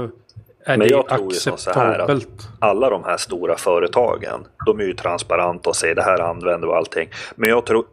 [0.66, 2.50] är Men det jag tror som så här att acceptabelt.
[2.60, 6.78] alla de här stora företagen, de är ju transparenta och säger det här använder och
[6.78, 7.10] allting.
[7.36, 7.86] Men jag tror,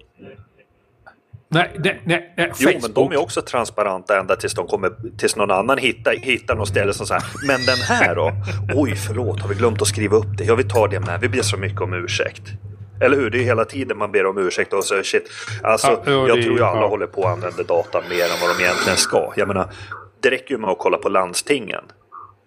[1.52, 2.82] Nej, nej, nej, nej jo Facebook.
[2.82, 6.68] men de är också transparenta ända tills de kommer, tills någon annan hittar, hittar något
[6.68, 8.32] ställe som säger Men den här då?
[8.74, 10.44] Oj förlåt, har vi glömt att skriva upp det?
[10.44, 12.42] Ja vi tar det med, vi ber så mycket om ursäkt.
[13.00, 13.30] Eller hur?
[13.30, 15.30] Det är hela tiden man ber om ursäkt och så shit.
[15.62, 16.86] Alltså, Ja, ja, jag det- tror ju alla ja.
[16.86, 19.32] håller på att använda data mer än vad de egentligen ska.
[19.36, 19.68] Jag menar,
[20.20, 21.84] det räcker ju med att kolla på landstingen.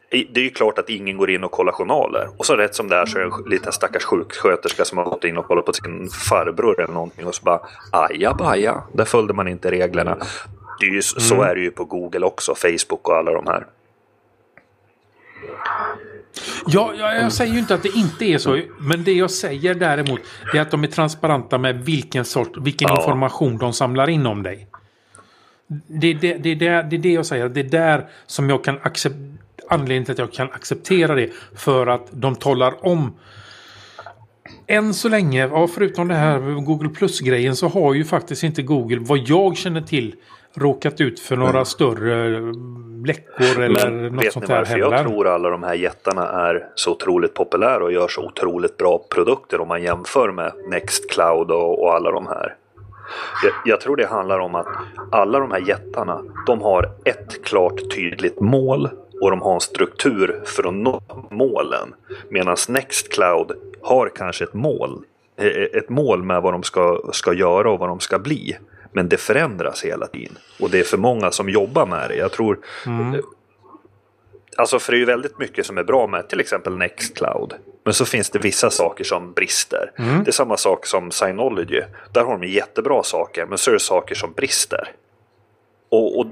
[0.10, 2.28] det är ju klart att ingen går in och kollar journaler.
[2.38, 5.06] Och så rätt som det är så är det en liten stackars sjuksköterska som har
[5.06, 7.60] gått in och kollat på sin farbror eller någonting och så bara
[7.92, 10.18] aja baja, där följde man inte reglerna.
[10.80, 11.02] Det är ju, mm.
[11.02, 13.66] Så är det ju på Google också, Facebook och alla de här.
[16.68, 18.60] Ja, jag, jag säger ju inte att det inte är så.
[18.80, 20.20] Men det jag säger däremot
[20.54, 22.98] är att de är transparenta med vilken, sort, vilken ja.
[22.98, 24.68] information de samlar in om dig.
[25.88, 27.50] Det, det, det, det, det är det jag säger.
[27.50, 29.30] Det är där som jag kan acceptera.
[29.70, 31.30] Anledningen till att jag kan acceptera det.
[31.56, 33.14] För att de talar om.
[34.68, 39.00] Än så länge, ja, förutom det här Google Plus-grejen så har ju faktiskt inte Google,
[39.00, 40.16] vad jag känner till,
[40.56, 41.66] råkat ut för några mm.
[41.66, 42.40] större
[43.06, 44.92] läckor eller Men, något sånt där heller.
[44.92, 49.06] Jag tror alla de här jättarna är så otroligt populära och gör så otroligt bra
[49.10, 52.56] produkter om man jämför med Nextcloud och, och alla de här.
[53.44, 54.68] Jag, jag, tror det handlar om att
[55.12, 58.90] alla de här jättarna, de har ett klart tydligt mål
[59.22, 61.02] och de har en struktur för att nå
[61.32, 61.94] målen.
[62.30, 63.52] Medan Nextcloud
[63.82, 65.04] har kanske ett mål.
[65.38, 68.58] Eh, ett mål med vad de ska, ska göra och vad de ska bli.
[68.94, 70.38] Men det förändras hela tiden.
[70.60, 72.16] Och det är för många som jobbar med det.
[72.16, 72.60] Jag tror...
[72.86, 73.22] Mm.
[74.58, 77.54] Alltså för det är ju väldigt mycket som är bra med till exempel Nextcloud.
[77.84, 79.92] Men så finns det vissa saker som brister.
[79.98, 80.24] Mm.
[80.24, 81.82] Det är samma sak som Synology.
[82.12, 84.92] Där har de jättebra saker men så är det saker som brister.
[85.94, 86.26] Och, och,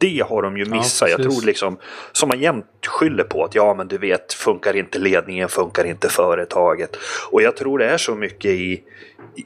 [0.00, 1.08] det har de ju missat.
[1.08, 1.78] Ja, jag tror liksom,
[2.12, 6.08] som man jämt skyller på att ja men du vet, funkar inte ledningen, funkar inte
[6.08, 6.96] företaget.
[7.30, 8.82] Och jag tror det är så mycket i,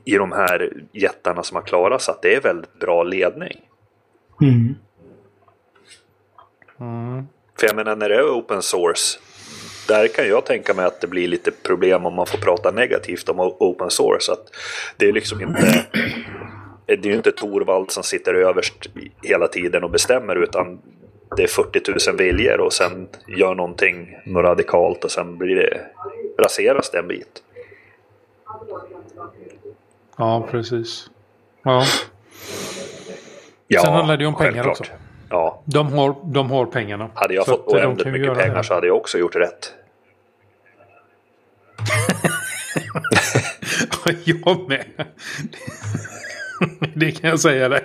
[0.05, 3.61] i de här jättarna som har klarat sig att det är väldigt bra ledning.
[4.43, 4.75] Mm.
[6.81, 7.27] Mm.
[7.61, 9.19] För jag menar när det är open source,
[9.89, 13.29] där kan jag tänka mig att det blir lite problem om man får prata negativt
[13.29, 14.33] om open source.
[14.33, 14.51] Att
[14.97, 15.87] det är liksom inte
[16.97, 18.91] det är ju inte Torvald som sitter överst
[19.23, 20.81] hela tiden och bestämmer utan
[21.37, 25.81] det är 40 000 viljor och sen gör någonting något radikalt och sen blir det,
[26.39, 27.43] raseras det en bit.
[30.19, 31.11] Ja, precis.
[31.63, 31.85] Ja.
[33.69, 34.81] ja sen handlar det ju om pengar självklart.
[34.81, 34.93] också.
[35.31, 35.63] Ja.
[35.65, 37.11] De har, de har pengarna.
[37.15, 38.65] Hade jag fått oändligt mycket pengar det.
[38.65, 39.75] så hade jag också gjort rätt.
[44.25, 44.85] jag med.
[46.95, 47.85] det kan jag säga dig.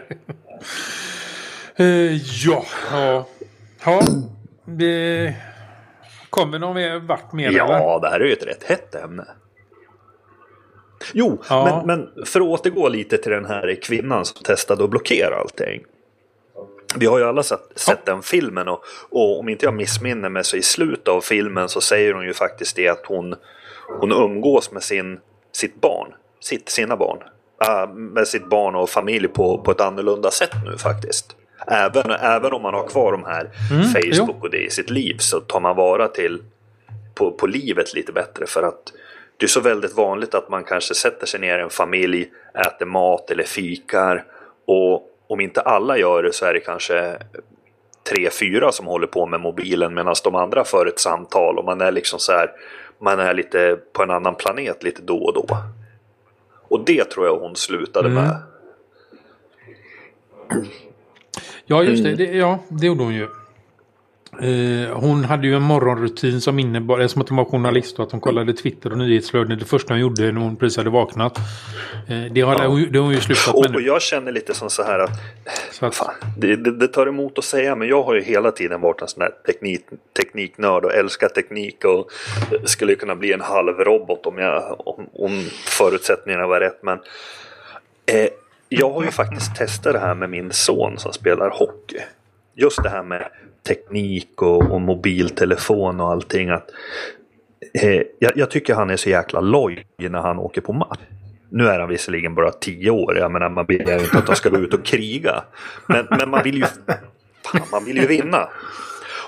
[1.79, 2.13] Uh,
[2.45, 3.27] ja, ja.
[3.85, 4.01] Ja.
[4.65, 5.35] Det
[6.29, 7.51] kommer någon vart mer?
[7.51, 7.99] Ja, eller?
[7.99, 9.25] det här är ju ett rätt hett ämne.
[11.13, 11.83] Jo, ja.
[11.85, 15.83] men, men för att återgå lite till den här kvinnan som testade att blockera allting.
[16.95, 18.13] Vi har ju alla sett, sett ja.
[18.13, 21.81] den filmen och, och, om inte jag missminner mig så i slutet av filmen så
[21.81, 23.35] säger hon ju faktiskt det att hon,
[23.99, 25.19] hon umgås med sin,
[25.51, 27.17] sitt barn, sitt, sina barn
[27.95, 31.35] med sitt barn och familj på, på ett annorlunda sätt nu faktiskt.
[31.67, 35.15] Även, även om man har kvar de här mm, Facebook och det i sitt liv
[35.19, 36.43] så tar man vara till
[37.15, 38.93] på, på livet lite bättre för att
[39.43, 42.31] det är så väldigt vanligt att man kanske sätter sig ner i en familj,
[42.67, 44.25] äter mat eller fikar
[44.65, 47.17] och om inte alla gör det så är det kanske
[48.09, 51.81] tre, fyra som håller på med mobilen medan de andra för ett samtal och man
[51.81, 52.51] är liksom så här,
[52.99, 55.57] man är lite på en annan planet lite då och då.
[56.67, 58.23] Och det tror jag hon slutade mm.
[58.23, 58.37] med.
[61.65, 62.09] Ja, just det.
[62.09, 62.17] Mm.
[62.17, 62.37] det.
[62.37, 63.27] Ja, det gjorde hon ju.
[64.41, 68.11] Eh, hon hade ju en morgonrutin som innebar, som att hon var journalist och att
[68.11, 71.37] hon kollade Twitter och nyhetsflöden det första hon gjorde när hon precis hade vaknat.
[72.07, 72.87] Eh, det, har, ja.
[72.91, 73.69] det har hon ju slutat med.
[73.69, 75.11] Och, och jag känner lite som så här att,
[75.71, 78.51] så att fan, det, det, det, tar emot att säga men jag har ju hela
[78.51, 79.85] tiden varit en sån här teknik,
[80.17, 82.11] tekniknörd och älskar teknik och
[82.65, 86.79] skulle kunna bli en halvrobot om, jag, om, om förutsättningarna var rätt.
[86.83, 86.99] Men
[88.05, 88.27] eh,
[88.69, 91.99] jag har ju faktiskt testat det här med min son som spelar hockey.
[92.55, 93.27] Just det här med
[93.67, 96.49] teknik och, och mobiltelefon och allting.
[96.49, 96.69] Att,
[97.73, 100.99] eh, jag, jag, tycker han är så jäkla loj när han åker på match.
[101.49, 104.49] Nu är han visserligen bara tio år, jag menar man begär inte att han ska
[104.49, 105.43] gå ut och kriga.
[105.87, 106.65] Men, men man, vill ju,
[107.43, 108.49] fan, man vill ju vinna.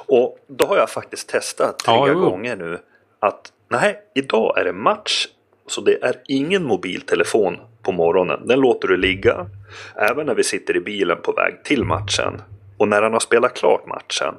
[0.08, 2.80] Och då har jag faktiskt testat tre ja, gånger nu
[3.20, 5.28] att nej, idag är det match.
[5.68, 8.48] Så det är ingen mobiltelefon på morgonen.
[8.48, 9.50] Den låter du ligga.
[9.96, 12.42] Även när vi sitter i bilen på väg till matchen.
[12.78, 14.36] Och när han har spelat klart matchen,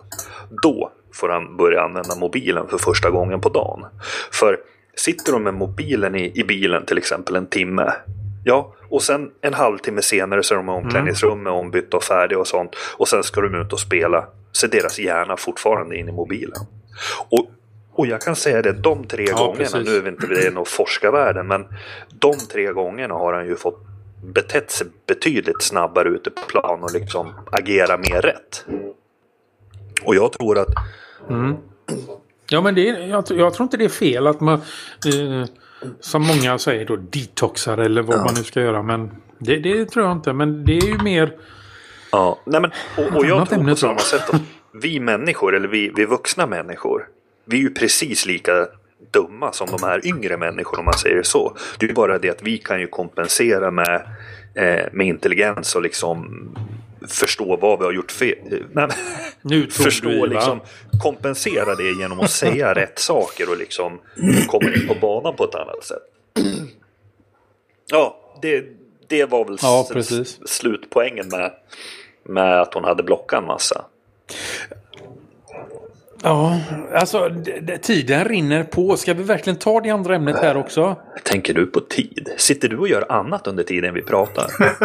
[0.62, 3.86] då får han börja använda mobilen för första gången på dagen.
[4.32, 4.58] För
[4.94, 7.92] sitter du med mobilen i, i bilen till exempel en timme,
[8.44, 12.46] ja, och sen en halvtimme senare så är de i omklädningsrummet ombytta och färdiga och
[12.46, 12.76] sånt.
[12.96, 16.60] Och sen ska de ut och spela, så är deras hjärna fortfarande in i mobilen.
[17.28, 17.50] Och
[17.96, 19.88] och jag kan säga det, de tre ja, gångerna, precis.
[19.88, 21.66] nu är vi inte det någon forskarvärlden, men
[22.20, 23.78] de tre gångerna har han ju fått
[24.22, 28.66] betett sig betydligt snabbare ute på plan och liksom agera mer rätt.
[30.04, 30.68] Och jag tror att
[31.30, 31.56] mm.
[32.50, 34.54] Ja, men det, jag, jag tror inte det är fel att man,
[35.06, 35.44] eh,
[36.00, 38.24] som många säger då, detoxar eller vad Ja.
[38.24, 38.82] man nu ska göra.
[38.82, 40.32] Men det, det tror jag inte.
[40.32, 41.32] Men det är ju mer...
[42.12, 44.42] Ja, nej men, och, och jag tror på samma sätt att
[44.72, 47.08] vi människor, eller vi, vi vuxna människor,
[47.44, 48.52] vi är ju precis lika
[49.12, 51.56] dumma som de här yngre människorna om man säger så.
[51.78, 53.94] Det är bara det att vi kan ju kompensera med,
[54.54, 56.48] eh, med intelligens och liksom
[57.08, 58.38] förstå vad vi har gjort fel.
[58.50, 58.90] Nej, men-
[59.42, 60.26] Nu förstå va?
[60.26, 60.60] liksom
[61.02, 63.98] kompensera det genom att säga rätt saker och liksom
[64.48, 66.02] komma in på banan på ett annat sätt.
[67.90, 68.64] Ja, det,
[69.08, 70.38] det var väl Ja, precis.
[70.48, 71.52] slutpoängen med,
[72.24, 73.84] med att hon hade blockat en massa.
[76.22, 76.60] Ja,
[76.94, 77.30] alltså
[77.82, 78.96] tiden rinner på.
[78.96, 80.96] Ska vi verkligen ta det andra ämnet här också?
[81.24, 82.28] Tänker du på tid?
[82.36, 84.50] Sitter du och gör annat under tiden vi pratar?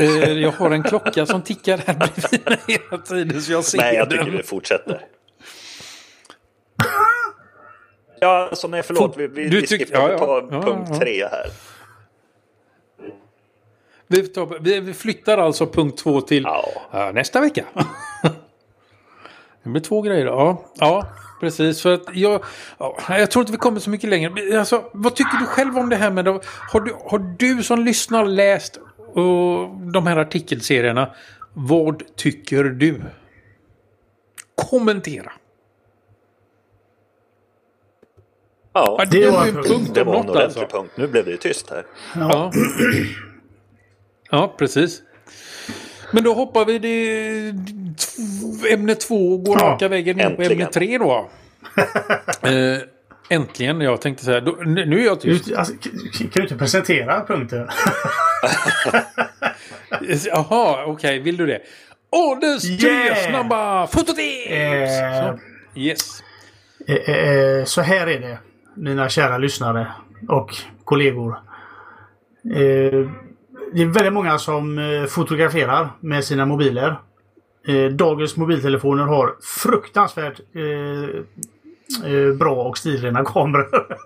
[0.00, 3.78] Eh, jag har en klocka som tickar här bredvid mig hela tiden så jag ser
[3.78, 4.18] Nej, jag den.
[4.18, 5.06] tycker vi fortsätter.
[8.20, 9.16] Ja, alltså nej förlåt.
[9.16, 10.48] Vi, vi, vi skippar ja, ja.
[10.50, 11.46] Ja, punkt tre här.
[14.06, 16.46] Vi, tar, vi, flyttar alltså punkt två till
[17.14, 17.64] nästa vecka.
[19.62, 20.26] det blir två grejer.
[20.26, 21.06] Ja, ja
[21.40, 21.82] precis.
[21.82, 22.44] För att jag,
[22.78, 24.58] ja, jag tror inte vi kommer så mycket längre.
[24.58, 26.26] Alltså, vad tycker du själv om det här med...
[26.72, 28.78] Har du, har du som lyssnar läst
[29.16, 31.10] uh, de här artikelserierna?
[31.54, 33.02] Vad tycker du?
[34.54, 35.32] Kommentera.
[38.72, 39.90] Ja, Ja, det det var en punkt.
[39.94, 40.76] det var en något ordentlig alltså.
[40.78, 40.92] punkt.
[40.96, 41.86] Nu blev det ju tyst här.
[42.14, 42.52] Ja.
[44.30, 45.02] ja, precis.
[46.12, 47.54] Men då hoppar vi det
[48.72, 51.30] ämne två och går Ja, raka vägen in på ämne tre då.
[52.48, 52.78] eh,
[53.28, 54.40] äntligen, jag tänkte så här.
[54.40, 55.44] Då, nu är jag tyst.
[55.44, 55.74] Du, alltså,
[56.20, 57.68] kan du inte presentera punkten?
[60.26, 61.60] Jaha, okej, vill du det?
[62.10, 63.30] Ålderns tre Yeah!
[63.30, 64.50] snabba fototips!
[64.50, 65.22] Eh.
[65.22, 65.38] Så,
[65.74, 66.22] Yes.
[66.86, 68.38] Eh, eh, så här är det,
[68.74, 69.86] mina kära lyssnare
[70.28, 70.50] och
[70.84, 71.36] kollegor.
[73.74, 76.96] Det är väldigt många som eh, fotograferar med sina mobiler.
[77.66, 80.62] Eh, dagens mobiltelefoner har fruktansvärt eh,
[82.12, 83.68] eh bra och stilrena kameror.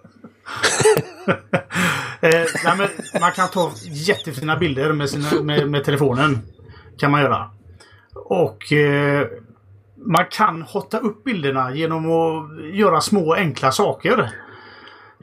[2.21, 2.89] eh, nej, men
[3.21, 6.39] man kan ta jättefina bilder med, sina, med, med telefonen.
[6.99, 7.51] Kan man göra.
[8.15, 9.27] Och eh,
[9.97, 14.31] man kan hotta upp bilderna genom att göra små enkla saker.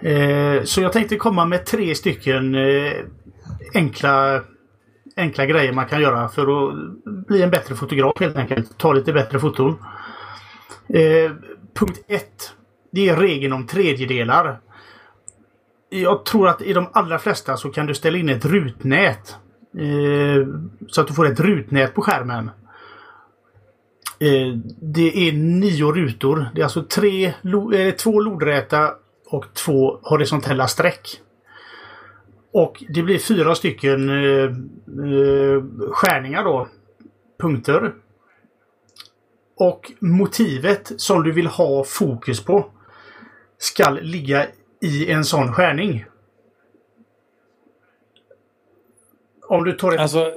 [0.02, 2.94] Eh, så jag tänkte komma med tre stycken eh,
[3.74, 4.42] enkla,
[5.16, 6.76] enkla grejer man kan göra för att
[7.28, 8.78] bli en bättre fotograf helt enkelt.
[8.78, 9.76] Ta lite bättre foton.
[10.90, 11.32] Eh,
[11.74, 12.54] punkt 1.
[12.92, 14.60] Det är regeln om tredjedelar.
[15.90, 19.36] Jag tror att i de allra flesta så kan du ställa in ett rutnät.
[19.78, 20.48] Eh,
[20.88, 22.52] så att du får ett rutnät på skärmen.
[24.20, 26.50] Eh, det är nio rutor.
[26.56, 27.26] Det är alltså tre,
[27.76, 28.92] eh, två lodräta
[29.28, 31.20] och två horisontella streck.
[32.54, 36.68] Och det blir fyra stycken eh, eh, skärningar då.
[37.40, 37.94] Punkter.
[39.56, 42.66] Och motivet som du vill ha fokus på
[43.58, 44.48] ska ligga
[44.82, 46.06] i en sån skärning.
[49.48, 50.32] Om du tar ett, Alltså,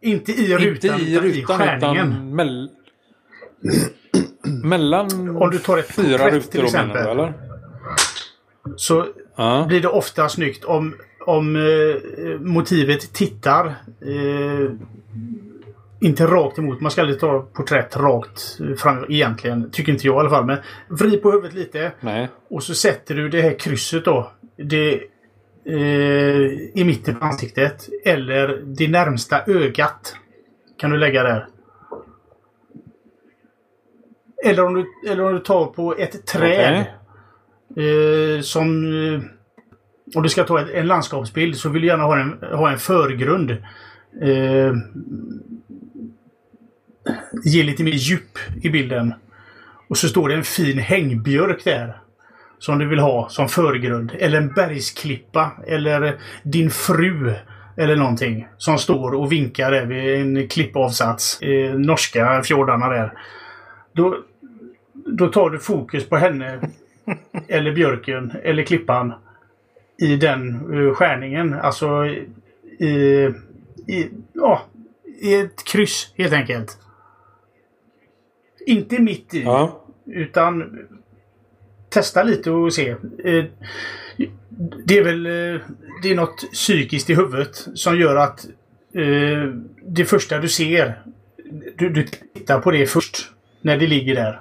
[0.00, 2.06] inte i rutan, inte i utan i rutan skärningen.
[2.06, 2.70] utan mell
[4.62, 7.04] mellan Om du tar ett fyra rutor till menar exempel.
[7.04, 7.32] du, eller?
[8.76, 9.06] Så
[9.36, 9.64] Ja.
[9.68, 13.66] blir det ofta snyggt om, om eh, motivet tittar
[14.06, 14.70] eh,
[16.00, 16.80] inte rakt emot.
[16.80, 19.70] Man ska aldrig ta porträtt rakt fram egentligen.
[19.70, 20.44] Tycker inte jag i alla fall.
[20.46, 20.58] Men
[20.88, 21.92] vrid på huvudet lite.
[22.00, 22.28] Nej.
[22.48, 24.32] Och så sätter du det här krysset då.
[24.56, 24.94] Det,
[25.64, 25.76] eh,
[26.74, 27.88] I mitten på ansiktet.
[28.04, 30.16] Eller det närmsta ögat.
[30.78, 31.46] Kan du lägga där.
[34.44, 36.84] Eller om du, eller om du tar på ett träd.
[37.76, 39.30] Eh, som...
[40.14, 43.50] Om du ska ta en landskapsbild så vill du gärna ha en, ha en förgrund.
[44.22, 44.74] Eh,
[47.44, 49.14] ge lite mer djup i bilden.
[49.88, 51.96] Och så står det en fin hängbjörk där.
[52.58, 54.12] Som du vill ha som förgrund.
[54.18, 55.52] Eller en bergsklippa.
[55.66, 57.34] Eller din fru.
[57.76, 58.48] Eller någonting.
[58.56, 61.42] Som står och vinkar där vid en klippavsats.
[61.42, 63.12] Eh, norska fjordarna där.
[63.92, 64.16] Då,
[64.92, 66.60] då tar du fokus på henne.
[67.48, 68.32] eller björken.
[68.42, 69.12] Eller klippan.
[70.00, 71.54] I den uh, skärningen.
[71.54, 72.06] Alltså
[72.78, 73.28] i,
[73.86, 74.62] i, ja,
[75.20, 76.78] i ett kryss helt enkelt.
[78.66, 79.42] Inte mitt i.
[79.42, 79.84] Ja.
[80.06, 80.78] Utan
[81.88, 82.88] testa lite och se.
[83.24, 83.44] Eh,
[84.86, 85.60] Det är väl eh,
[86.02, 88.46] det är något psykiskt i huvudet som gör att
[88.94, 91.02] eh, det första du ser,
[91.76, 93.30] du, du tittar på det först.
[93.62, 94.40] När det ligger där.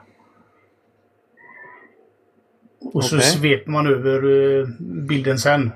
[2.94, 3.28] Och så Okej.
[3.28, 4.24] sveper man över
[4.60, 5.72] eh, bilden sen.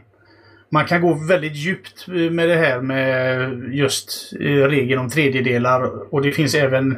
[0.70, 6.14] Man kan gå väldigt djupt eh, med det här med just eh, regeln om tredjedelar.
[6.14, 6.97] Och det finns även...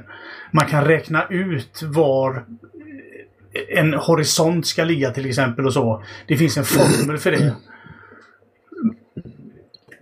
[0.51, 2.45] Man kan räkna ut var
[3.69, 6.03] en horisont ska ligga till exempel och så.
[6.27, 7.55] Det finns en formel för det.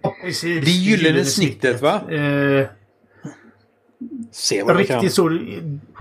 [0.02, 0.66] Ja, precis.
[0.66, 2.12] Det gyllene snittet, va?
[2.12, 2.68] Eh,
[4.34, 4.96] Se vad du kan.
[4.96, 5.30] riktigt så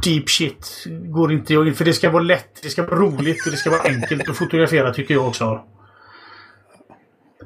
[0.05, 3.47] deep shit går inte jag in för det ska vara lätt, det ska vara roligt
[3.47, 5.64] och det ska vara enkelt att fotografera tycker jag också.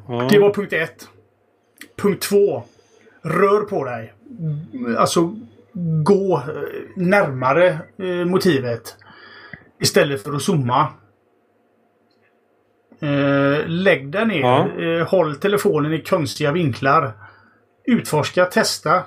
[0.09, 0.29] Ja.
[0.31, 1.09] Det var punkt ett.
[1.97, 2.63] Punkt två.
[3.23, 4.13] Rör på dig.
[4.99, 5.37] Alltså
[6.05, 6.43] gå eh,
[6.97, 8.97] närmare eh, motivet.
[9.81, 10.89] Istället för att zooma.
[13.01, 14.41] Eh, lägg dig ner.
[14.41, 15.05] Ja.
[15.05, 17.13] Håll telefonen i konstiga vinklar.
[17.85, 19.03] Utforska, testa.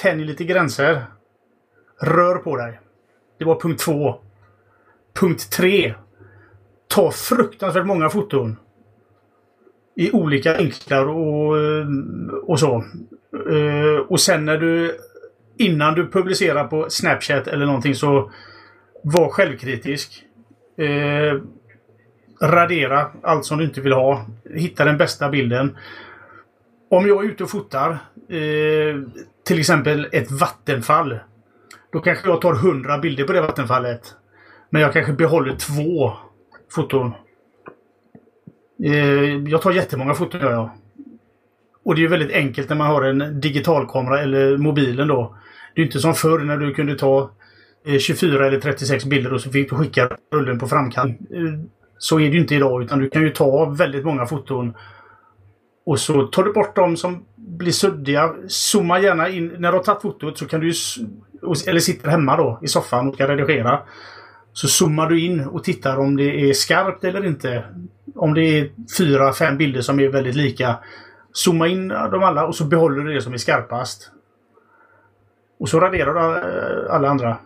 [0.00, 1.04] Tänj lite gränser.
[2.00, 2.80] Rör på dig.
[3.38, 4.20] Det var punkt två.
[5.14, 5.94] Punkt tre.
[6.88, 8.56] Ta fruktansvärt många foton
[9.96, 11.56] i olika vinklar och,
[12.42, 12.84] och så.
[13.50, 14.98] Eh, och sen när du
[15.56, 18.30] innan du publicerar på Snapchat eller någonting så
[19.04, 20.24] var självkritisk.
[20.76, 21.40] Eh,
[22.42, 24.26] radera allt som du inte vill ha.
[24.54, 25.76] Hitta den bästa bilden.
[26.90, 27.98] Om jag är ute och fotar
[28.28, 28.96] eh,
[29.50, 31.18] till exempel ett vattenfall.
[31.92, 34.14] Då kanske jag tar 100 bilder på det vattenfallet.
[34.70, 36.12] Men jag kanske behåller två
[36.74, 37.12] foton.
[38.84, 40.70] Eh, jag tar jättemånga foton gör jag.
[41.84, 45.36] Och det är ju väldigt enkelt när man har en digitalkamera eller mobilen då.
[45.74, 47.30] Det är inte som förr när du kunde ta
[47.86, 51.20] eh, 24 eller 36 bilder och så fick du skicka rullen på framkant.
[51.20, 54.74] Eh, så är det ju inte idag utan du kan ju ta väldigt många foton.
[55.90, 58.34] Och så tar du bort dem som blir suddiga.
[58.48, 59.46] Zooma gärna in.
[59.58, 60.74] När du har tagit fotot så kan du ju
[61.66, 63.82] eller sitter hemma då i soffan och ska redigera.
[64.52, 67.64] Så zoomar du in och tittar om det är skarpt eller inte.
[68.14, 70.78] Om det är fyra, fem bilder som är väldigt lika.
[71.32, 74.10] Zooma in dem alla och så behåller du det som är skarpast.
[75.58, 77.36] Och så raderar du eh, alla andra.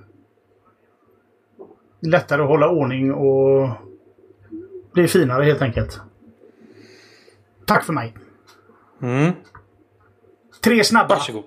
[2.02, 3.70] Lättare att hålla ordning och
[4.92, 6.00] blir finare helt enkelt.
[7.66, 8.14] Tack för mig.
[9.04, 9.32] Mm.
[10.60, 11.14] Tre snabba.
[11.14, 11.44] Varsågod.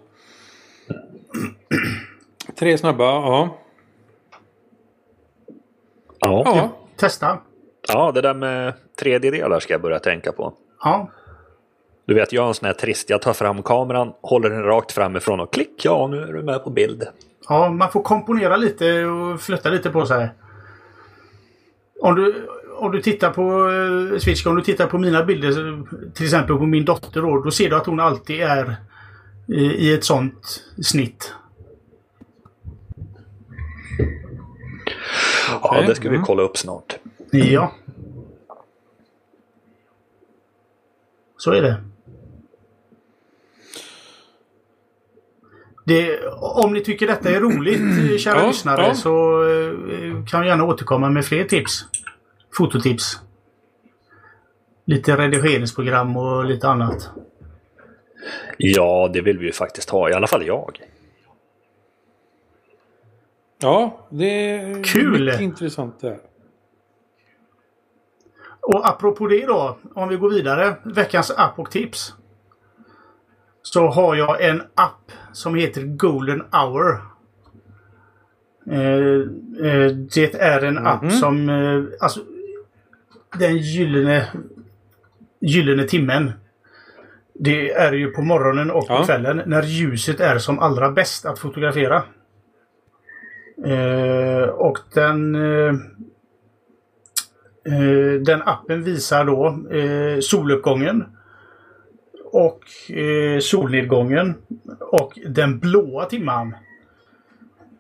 [2.59, 3.57] Tre snabba, ja.
[6.19, 6.43] Ja.
[6.45, 6.69] Ja.
[6.97, 7.37] Testa.
[7.87, 10.53] ja, det där med tredjedelar ska jag börja tänka på.
[10.83, 11.09] Ja.
[12.05, 13.09] Du vet, jag är en sån här trist.
[13.09, 16.63] Jag tar fram kameran, håller den rakt framifrån och klick, ja nu är du med
[16.63, 17.07] på bild.
[17.49, 20.29] Ja, man får komponera lite och flytta lite på sig.
[22.01, 22.47] Om du,
[22.78, 23.69] om du tittar på
[24.13, 27.51] eh, Switch, om du tittar på mina bilder, till exempel på min dotter då, då
[27.51, 28.75] ser du att hon alltid är
[29.47, 31.34] i, i ett sånt snitt.
[35.61, 36.25] Ja, det ska vi Mm.
[36.25, 36.97] kolla upp snart.
[37.32, 37.71] Ja.
[41.38, 41.84] Så är det.
[45.86, 46.19] det.
[46.39, 47.80] Om ni tycker detta är roligt,
[48.11, 48.93] eh, kära Ja, lyssnare, ja.
[48.95, 51.86] så eh, kan jag gärna återkomma med fler tips.
[52.57, 53.19] Fototips.
[54.85, 57.09] Lite redigeringsprogram och lite annat.
[58.57, 60.09] Ja, det vill vi ju faktiskt ha.
[60.09, 60.79] I alla fall jag.
[63.61, 65.25] Ja, det är Kul!
[65.25, 66.19] mycket intressant det här.
[68.61, 70.75] Och apropå det då, om vi går vidare.
[70.83, 72.13] Veckans app och tips.
[73.61, 77.01] Så har jag en app som heter Golden Hour.
[78.71, 79.19] Eh,
[79.67, 81.49] eh, det är en app som...
[81.49, 82.21] Eh, alltså,
[83.39, 84.28] den gyllene,
[85.41, 86.32] gyllene timmen.
[87.34, 89.03] Det är ju på morgonen och på Ja.
[89.05, 92.03] kvällen när ljuset är som allra bäst att fotografera.
[93.65, 95.36] Eh, och den...
[95.36, 95.73] Eh,
[97.69, 99.47] Eh, den appen visar då
[99.78, 101.03] eh, soluppgången
[102.32, 104.36] och eh, solnedgången
[104.80, 106.55] och den blåa timman.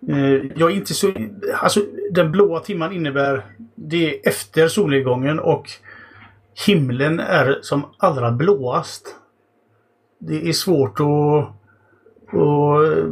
[0.07, 1.13] Eh, jag är inte så...
[1.53, 1.81] Alltså
[2.11, 3.45] den blåa timman innebär
[3.75, 5.69] det är efter solnedgången och
[6.65, 9.15] himlen är som allra blåast.
[10.19, 11.07] Det är svårt att,
[12.27, 13.05] att eh,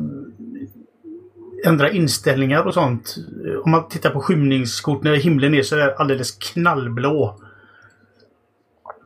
[1.65, 3.15] ändra inställningar och sånt.
[3.63, 7.39] Om man tittar på skymningskort när himlen är så där alldeles knallblå.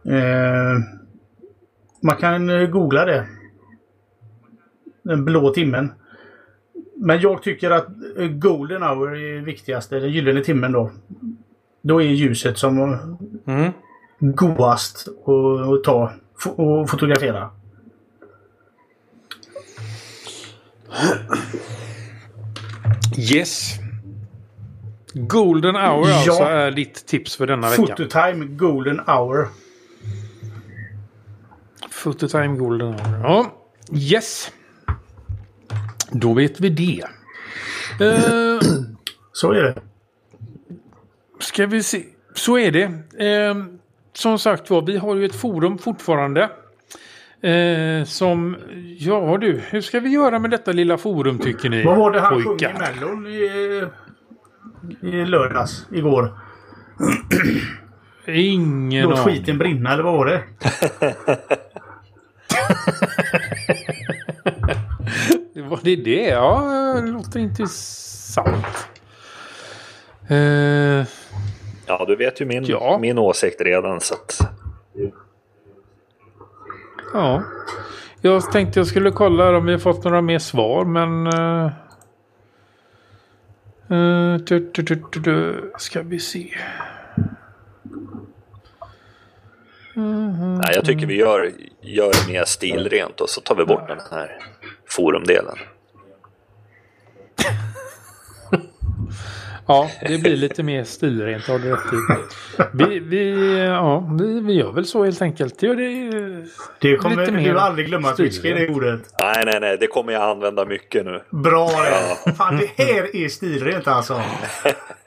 [0.06, 0.80] Eh,
[2.02, 3.28] man kan eh, googla det.
[5.04, 5.92] Den blå timmen.
[7.02, 7.88] Men jag tycker att
[8.18, 10.00] eh, golden hour är viktigaste.
[10.00, 10.92] Den gyllene timmen då.
[11.82, 12.78] Då är ljuset som
[13.48, 13.72] Mm.
[14.20, 16.12] godast att ta
[16.56, 17.50] och fotografera.
[23.18, 23.74] Yes.
[25.14, 26.16] Golden hour Ja.
[26.16, 27.82] alltså är ditt tips för denna vecka.
[27.86, 29.48] Phototime Golden Hour.
[32.04, 33.20] Phototime Golden hour.
[33.24, 33.52] Ja,
[33.94, 34.52] yes.
[36.12, 37.04] Då vet vi det.
[38.06, 38.60] Eh,
[39.32, 39.76] Så är det.
[41.40, 42.04] ska vi se.
[42.34, 42.84] Så är det.
[43.26, 43.56] Eh,
[44.14, 46.50] som sagt var, vi har ju ett forum fortfarande.
[47.42, 48.58] Eh, som,
[49.00, 51.84] ja du, hur ska vi göra med detta lilla forum tycker ni?
[51.84, 52.74] Vad var det han sjöng i?
[52.80, 53.84] Mellon i,
[55.02, 55.86] i lördags?
[55.92, 56.40] Igår?
[58.28, 59.36] Ingen Låt aning.
[59.36, 60.44] skiten brinna eller vad var det?
[65.70, 66.28] Var det det?
[66.28, 66.62] Ja,
[66.96, 68.88] det låter intressant.
[70.30, 71.06] Eh,
[71.90, 72.98] Ja, du vet ju min, Ja.
[73.02, 74.40] min åsikt redan så att...
[77.14, 77.44] ja.
[78.22, 81.28] Jag tänkte jag skulle kolla om vi har fått några mer svar, men...
[81.28, 81.72] Uh,
[83.92, 85.72] uh, du, du, du.
[85.78, 86.50] Ska vi se.
[89.96, 91.52] Nej, jag tycker vi gör,
[91.82, 94.38] gör mer stilrent och så tar vi bort den här
[94.90, 95.58] forumdelen.
[99.70, 101.98] Ja, det blir lite mer stilrent har du rätt i.
[102.74, 105.64] Vi, vi, ja, vi, vi gör väl så helt enkelt.
[105.64, 106.12] Ja, det,
[106.80, 109.02] Det kommer Lite mer du aldrig glömma att viska i det ordet.
[109.22, 111.22] Nej, nej, nej, det kommer jag använda mycket nu.
[111.30, 111.70] Bra
[112.26, 112.32] det!
[112.32, 114.22] Fan, det här är stilrent alltså.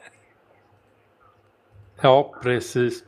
[2.03, 3.05] Ja, precis.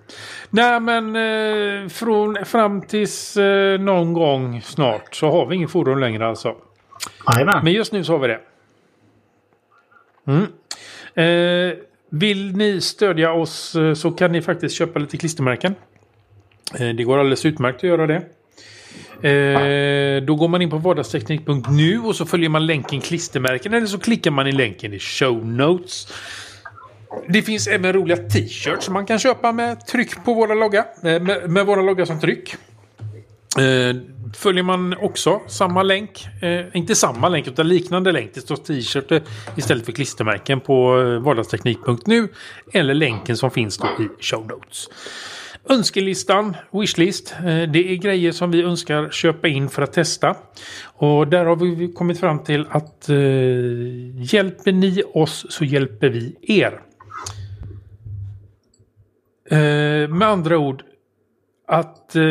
[0.51, 5.99] Nej, men eh, från, fram tills eh, någon gång snart så har vi ingen forum
[5.99, 6.55] längre alltså.
[7.33, 7.65] Jajamän.
[7.65, 8.41] Men just nu så har vi det.
[10.27, 10.47] Mm.
[11.15, 11.77] Eh,
[12.09, 15.75] vill ni stödja oss eh, så kan ni faktiskt köpa lite klistermärken.
[16.79, 18.23] Eh, det går alldeles utmärkt att göra det.
[19.29, 23.99] Eh, då går man in på vardagsteknik.nu och så följer man länken klistermärken eller så
[23.99, 26.09] klickar man i länken i show notes.
[27.29, 30.85] Det finns även roliga t-shirts man kan köpa med tryck på våra logga.
[31.03, 32.57] Eh, med, med våra logga som tryck.
[33.59, 33.97] Eh,
[34.35, 38.35] följer man också samma länk, eh, inte samma länk utan liknande länk.
[38.35, 39.23] Det står t-shirt eh,
[39.57, 42.29] istället för klistermärken på eh, vardagsteknik.nu
[42.73, 44.89] eller länken som finns då i show notes.
[45.69, 50.37] Önskelistan, wishlist, eh, det är grejer som vi önskar köpa in för att testa.
[50.83, 53.17] Och där har vi kommit fram till att eh,
[54.35, 56.81] hjälper ni oss så hjälper vi er.
[59.51, 60.83] Eh, med andra ord,
[61.69, 62.23] att eh,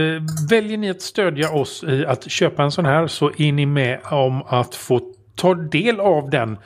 [0.49, 3.99] väljer ni att stödja oss i att köpa en sån här så är ni med
[4.03, 5.01] om att få
[5.35, 6.57] ta del av den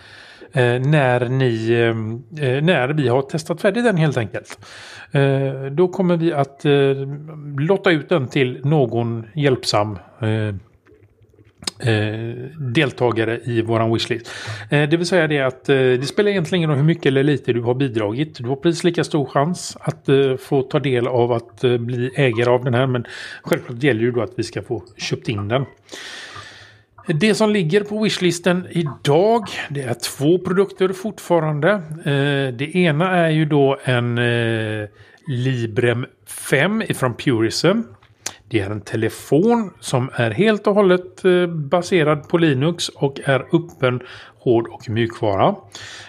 [0.52, 4.60] eh, när, ni, eh, eh när vi har testat färdigt den helt enkelt.
[5.12, 6.72] Eh, då kommer vi att eh,
[7.60, 10.56] lotta ut den till någon hjälpsam eh,
[11.80, 14.30] Eh, deltagare i våran wishlist.
[14.70, 17.24] Eh, det vill säga det att eh, det spelar egentligen ingen roll hur mycket eller
[17.24, 18.38] lite du har bidragit.
[18.38, 22.12] Du har precis lika stor chans att eh, få ta del av att eh, bli
[22.16, 22.88] ägare av den här.
[22.88, 23.06] Men
[23.44, 25.66] självklart gäller ju då att vi ska få köpt in den.
[27.08, 31.72] Det som ligger på wishlisten idag det är två produkter fortfarande.
[32.06, 34.88] Eh, det ena är ju då en eh,
[35.28, 36.06] Librem
[36.50, 37.82] 5 ifrån Purism.
[38.50, 43.40] Det är en telefon som är helt och hållet eh, baserad på Linux och är
[43.40, 44.00] öppen,
[44.40, 45.56] hård och mjukvara.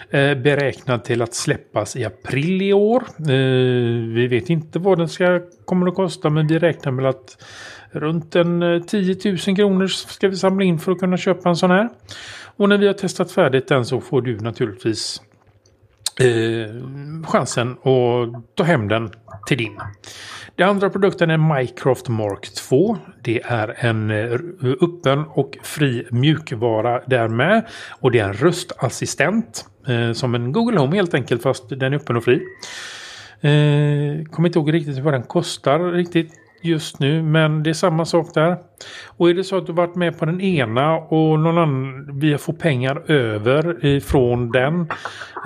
[0.09, 3.03] Eh, beräknad till att släppas i april i år.
[3.19, 7.43] Eh, vi vet inte vad den ska, kommer att kosta men vi räknar med att
[7.91, 11.71] runt en 10 000 kronor ska vi samla in för att kunna köpa en sån
[11.71, 11.89] här.
[12.57, 15.21] Och när vi har testat färdigt den så får du naturligtvis
[16.19, 19.09] Eh, chansen att ta hem den
[19.47, 19.79] till din.
[20.55, 22.97] Den andra produkten är Mycroft Mark 2.
[23.23, 24.31] Det är en eh,
[24.81, 27.67] öppen och fri mjukvara där med.
[27.99, 29.65] Och det är en röstassistent.
[29.87, 32.35] Eh, som en Google Home helt enkelt fast den är öppen och fri.
[33.41, 37.23] Eh, kommer inte ihåg riktigt vad den kostar riktigt just nu.
[37.23, 38.57] Men det är samma sak där.
[39.07, 42.37] Och är det så att du varit med på den ena och någon annan, vi
[42.37, 44.79] får pengar över ifrån den.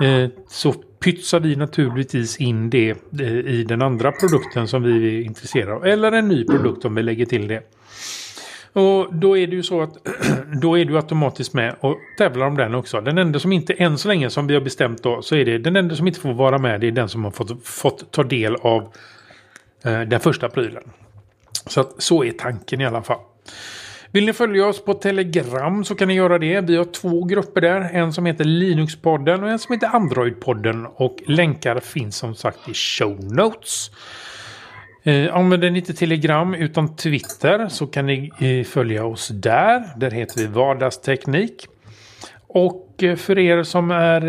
[0.02, 2.90] Eh, så pytsar vi naturligtvis in det
[3.20, 5.86] eh, i den andra produkten som vi är intresserade av.
[5.86, 7.62] Eller en ny produkt om vi lägger till det.
[8.74, 10.08] Och då är det ju så att
[10.62, 13.00] då är du automatiskt med och tävlar om den också.
[13.00, 15.58] Den enda som inte än så länge som vi har bestämt då så är det
[15.58, 18.22] den enda som inte får vara med det är den som har fått, fått ta
[18.22, 18.82] del av
[19.84, 20.82] eh, den första prylen.
[21.66, 23.20] Så att så är tanken i alla fall.
[24.14, 26.60] Vill ni följa oss på Telegram så kan ni göra det.
[26.60, 27.90] Vi har två grupper där.
[27.92, 30.86] En som heter Linuxpodden och en som heter Androidpodden.
[30.86, 33.90] Och länkar finns som sagt i show notes.
[35.02, 39.84] Eh, använder ni inte Telegram utan Twitter så kan ni eh, följa oss där.
[39.96, 41.66] Där heter vi Vardagsteknik.
[42.46, 44.26] Och eh, för er som är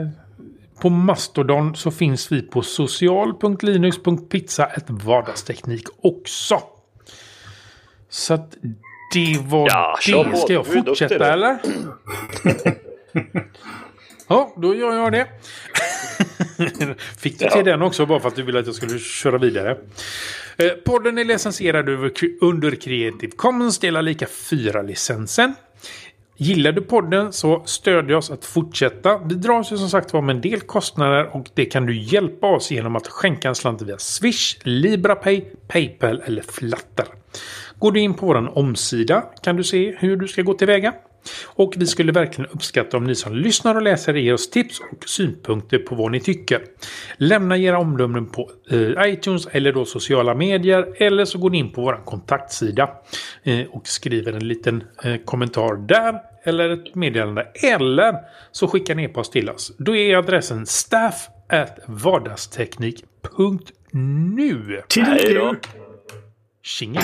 [0.00, 0.08] eh,
[0.80, 6.62] På Mastodon så finns vi på social.linux.pizza vardagsteknik också.
[8.10, 8.56] Så att
[9.14, 10.36] det var Ja, det.
[10.36, 11.58] Ska jag fortsätta eller?
[14.28, 15.26] ja, då gör jag det.
[17.18, 19.78] Fick du till den också bara för att du ville att jag skulle köra vidare.
[20.56, 21.88] Eh, Podden är licensierad
[22.40, 25.54] under Creative Commons delar lika 4-licensen.
[26.40, 29.18] Gillar du podden så stödjer oss att fortsätta.
[29.18, 32.46] Vi dras ju som sagt var med en del kostnader och det kan du hjälpa
[32.46, 37.06] oss genom att skänka en slant via Swish, LibraPay, Paypal eller Flatter.
[37.78, 40.94] Går du in på vår omsida kan du se hur du ska gå tillväga.
[41.46, 45.08] Och vi skulle verkligen uppskatta om ni som lyssnar och läser ger oss tips och
[45.08, 46.62] synpunkter på vad ni tycker.
[47.16, 50.94] Lämna era omdömen på eh, iTunes eller då sociala medier.
[50.96, 52.90] Eller så går ni in på vår kontaktsida
[53.42, 56.20] eh, och skriver en liten eh, kommentar där.
[56.44, 57.46] Eller ett meddelande.
[57.54, 58.14] Eller
[58.52, 59.72] så skickar ni e-post till oss.
[59.78, 61.28] Då är adressen staff
[61.86, 64.82] vardagsteknik.nu.
[64.88, 65.04] Till
[66.62, 67.02] 行啊